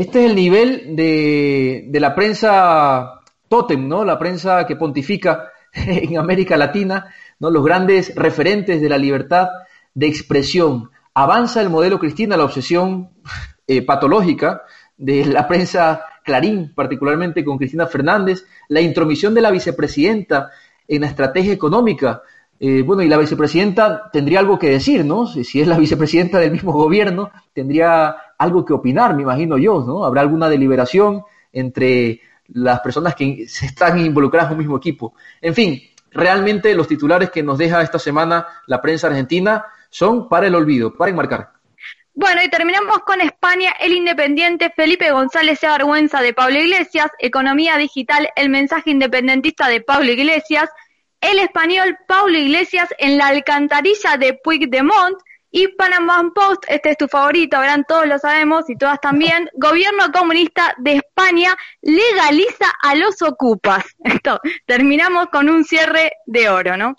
Este 0.00 0.24
es 0.24 0.30
el 0.30 0.34
nivel 0.34 0.96
de, 0.96 1.90
la 1.92 2.14
prensa 2.14 3.20
totem, 3.50 3.86
¿no? 3.86 4.02
La 4.02 4.18
prensa 4.18 4.66
que 4.66 4.74
pontifica 4.74 5.50
en 5.74 6.16
América 6.16 6.56
Latina, 6.56 7.12
¿no? 7.38 7.50
Los 7.50 7.62
grandes 7.62 8.14
referentes 8.14 8.80
de 8.80 8.88
la 8.88 8.96
libertad 8.96 9.50
de 9.92 10.06
expresión. 10.06 10.88
Avanza 11.12 11.60
el 11.60 11.68
modelo 11.68 11.98
Cristina, 11.98 12.38
la 12.38 12.44
obsesión 12.44 13.10
eh, 13.66 13.82
patológica 13.82 14.62
de 14.96 15.26
la 15.26 15.46
prensa 15.46 16.02
Clarín, 16.24 16.72
particularmente 16.74 17.44
con 17.44 17.58
Cristina 17.58 17.86
Fernández, 17.86 18.46
la 18.68 18.80
intromisión 18.80 19.34
de 19.34 19.42
la 19.42 19.50
vicepresidenta 19.50 20.48
en 20.88 21.02
la 21.02 21.08
estrategia 21.08 21.52
económica. 21.52 22.22
Eh, 22.62 22.82
bueno, 22.82 23.02
y 23.02 23.08
la 23.08 23.16
vicepresidenta 23.16 24.10
tendría 24.12 24.38
algo 24.38 24.58
que 24.58 24.68
decir, 24.68 25.02
¿no? 25.02 25.26
Si, 25.26 25.60
es 25.60 25.66
la 25.66 25.78
vicepresidenta 25.78 26.38
del 26.38 26.50
mismo 26.50 26.72
gobierno, 26.72 27.30
tendría 27.54 28.14
algo 28.36 28.66
que 28.66 28.74
opinar, 28.74 29.16
me 29.16 29.22
imagino 29.22 29.56
yo, 29.56 29.82
¿no? 29.86 30.04
Habrá 30.04 30.20
alguna 30.20 30.50
deliberación 30.50 31.22
entre 31.54 32.20
las 32.48 32.80
personas 32.80 33.14
que 33.14 33.48
se 33.48 33.64
están 33.64 33.98
involucradas 33.98 34.50
en 34.50 34.52
un 34.52 34.58
mismo 34.58 34.76
equipo. 34.76 35.14
En 35.40 35.54
fin, 35.54 35.80
realmente 36.10 36.74
los 36.74 36.86
titulares 36.86 37.30
que 37.30 37.42
nos 37.42 37.56
deja 37.56 37.80
esta 37.80 37.98
semana 37.98 38.46
la 38.66 38.82
prensa 38.82 39.06
argentina 39.06 39.64
son 39.88 40.28
para 40.28 40.46
el 40.46 40.54
olvido, 40.54 40.94
para 40.94 41.10
enmarcar. 41.10 41.52
Bueno, 42.12 42.42
y 42.42 42.50
terminamos 42.50 42.98
con 43.06 43.22
España. 43.22 43.72
El 43.80 43.92
independiente 43.94 44.70
Felipe 44.76 45.10
González 45.12 45.60
se 45.60 45.66
avergüenza 45.66 46.20
de 46.20 46.34
Pablo 46.34 46.58
Iglesias. 46.58 47.10
Economía 47.18 47.78
digital, 47.78 48.28
el 48.36 48.50
mensaje 48.50 48.90
independentista 48.90 49.68
de 49.68 49.80
Pablo 49.80 50.10
Iglesias. 50.12 50.68
El 51.20 51.38
español 51.38 51.98
Pablo 52.06 52.38
Iglesias 52.38 52.88
en 52.98 53.18
la 53.18 53.28
alcantarilla 53.28 54.16
de 54.18 54.38
Puigdemont. 54.42 55.16
Y 55.52 55.66
Panama 55.66 56.30
Post, 56.32 56.62
este 56.68 56.90
es 56.90 56.96
tu 56.96 57.08
favorito, 57.08 57.58
verán, 57.58 57.84
todos 57.88 58.06
lo 58.06 58.20
sabemos 58.20 58.70
y 58.70 58.76
todas 58.76 59.00
también. 59.00 59.50
Gobierno 59.54 60.12
comunista 60.12 60.74
de 60.78 60.96
España 60.98 61.56
legaliza 61.82 62.66
a 62.80 62.94
los 62.94 63.20
ocupas. 63.22 63.84
Esto, 64.04 64.38
terminamos 64.64 65.26
con 65.26 65.48
un 65.48 65.64
cierre 65.64 66.12
de 66.26 66.48
oro, 66.48 66.76
¿no? 66.76 66.94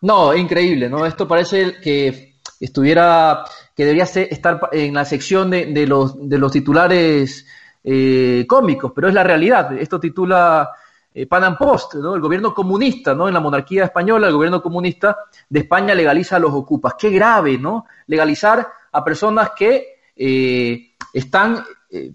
No, 0.00 0.34
increíble, 0.34 0.88
¿no? 0.88 1.04
Esto 1.04 1.28
parece 1.28 1.80
que 1.80 2.36
estuviera 2.58 3.44
que 3.76 3.84
debería 3.84 4.04
estar 4.04 4.68
en 4.72 4.94
la 4.94 5.04
sección 5.04 5.50
de, 5.50 5.86
los, 5.86 6.28
de 6.28 6.38
los 6.38 6.50
titulares 6.50 7.46
eh, 7.84 8.44
cómicos, 8.48 8.92
pero 8.94 9.08
es 9.08 9.14
la 9.14 9.22
realidad. 9.22 9.76
Esto 9.78 10.00
titula 10.00 10.70
eh, 11.14 11.26
Pan 11.26 11.56
Post, 11.56 11.94
¿no? 11.94 12.14
El 12.14 12.20
gobierno 12.20 12.54
comunista, 12.54 13.14
¿no? 13.14 13.28
En 13.28 13.34
la 13.34 13.40
monarquía 13.40 13.84
española, 13.84 14.28
el 14.28 14.34
gobierno 14.34 14.62
comunista 14.62 15.18
de 15.48 15.60
España 15.60 15.94
legaliza 15.94 16.36
a 16.36 16.38
los 16.38 16.52
ocupas. 16.52 16.94
Qué 16.98 17.10
grave, 17.10 17.58
¿no? 17.58 17.86
Legalizar 18.06 18.66
a 18.92 19.04
personas 19.04 19.50
que 19.56 20.00
eh, 20.16 20.94
están 21.12 21.64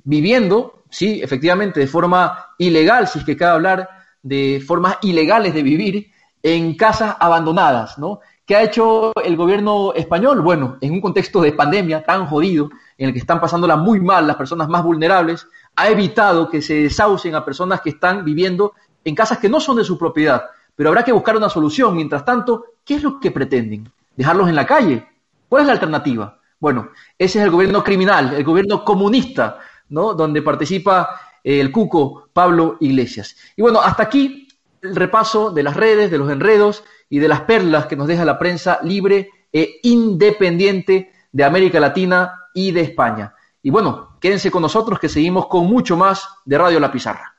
viviendo, 0.03 0.83
sí, 0.89 1.21
efectivamente, 1.21 1.79
de 1.79 1.88
forma 1.88 2.47
ilegal, 2.57 3.07
si 3.07 3.19
es 3.19 3.25
que 3.25 3.38
cabe 3.38 3.51
hablar 3.51 3.89
de 4.23 4.63
formas 4.65 4.97
ilegales 5.03 5.53
de 5.53 5.62
vivir, 5.62 6.12
en 6.41 6.75
casas 6.75 7.15
abandonadas, 7.19 7.97
¿no? 7.97 8.21
¿Qué 8.45 8.55
ha 8.55 8.63
hecho 8.63 9.12
el 9.21 9.36
gobierno 9.36 9.91
español? 9.93 10.41
Bueno, 10.41 10.77
en 10.79 10.93
un 10.93 11.01
contexto 11.01 11.41
de 11.41 11.51
pandemia 11.51 12.03
tan 12.03 12.27
jodido, 12.27 12.69
en 12.97 13.07
el 13.07 13.13
que 13.13 13.19
están 13.19 13.41
pasándola 13.41 13.75
muy 13.75 13.99
mal 13.99 14.25
las 14.25 14.38
personas 14.38 14.69
más 14.69 14.83
vulnerables, 14.83 15.45
ha 15.75 15.89
evitado 15.89 16.49
que 16.49 16.62
se 16.62 16.83
desahucien 16.83 17.36
a 17.36 17.43
personas 17.43 17.81
que 17.81 17.89
están 17.89 18.23
viviendo 18.23 18.73
en 19.08 19.15
casas 19.15 19.38
que 19.38 19.48
no 19.48 19.62
son 19.62 19.78
de 19.78 19.86
su 19.86 19.98
propiedad. 19.98 20.43
Pero 20.76 20.89
habrá 20.89 21.04
que 21.04 21.13
buscar 21.13 21.38
una 21.38 21.50
solución. 21.50 21.96
Mientras 21.96 22.26
tanto, 22.26 22.65
¿qué 22.84 22.96
es 22.96 23.04
lo 23.04 23.20
que 23.20 23.32
pretenden? 23.32 23.89
¿Dejarlos 24.15 24.50
en 24.50 24.56
la 24.56 24.67
calle? 24.67 25.08
¿Cuál 25.48 25.62
es 25.62 25.67
la 25.67 25.74
alternativa? 25.74 26.39
Bueno, 26.60 26.89
ese 27.17 27.39
es 27.39 27.46
el 27.46 27.52
gobierno 27.52 27.84
criminal, 27.84 28.34
el 28.34 28.43
gobierno 28.43 28.84
comunista, 28.84 29.60
¿no? 29.89 30.13
Donde 30.13 30.41
participa 30.41 31.22
el 31.41 31.72
cuco 31.72 32.28
Pablo 32.34 32.76
Iglesias. 32.82 33.38
Y 33.56 33.62
bueno, 33.62 33.80
hasta 33.80 34.04
aquí 34.04 34.50
el 34.82 34.96
repaso 34.96 35.52
de 35.52 35.63
las 35.63 35.78
redes, 35.78 36.12
de 36.12 36.17
los 36.17 36.30
enredos 36.30 36.84
y 37.10 37.20
de 37.20 37.30
las 37.30 37.41
perlas 37.41 37.86
que 37.86 37.96
nos 37.96 38.08
deja 38.08 38.26
la 38.26 38.38
prensa 38.38 38.80
libre 38.84 39.30
e 39.54 39.80
independiente 39.84 41.13
de 41.32 41.43
América 41.46 41.80
Latina 41.80 42.41
y 42.54 42.72
de 42.72 42.82
España. 42.82 43.34
Y 43.63 43.70
bueno, 43.70 44.17
quédense 44.20 44.52
con 44.52 44.63
nosotros 44.63 45.00
que 45.00 45.08
seguimos 45.08 45.48
con 45.48 45.65
mucho 45.65 45.96
más 45.96 46.28
de 46.43 46.58
Radio 46.58 46.82
La 46.82 46.91
Pizarra. 46.91 47.34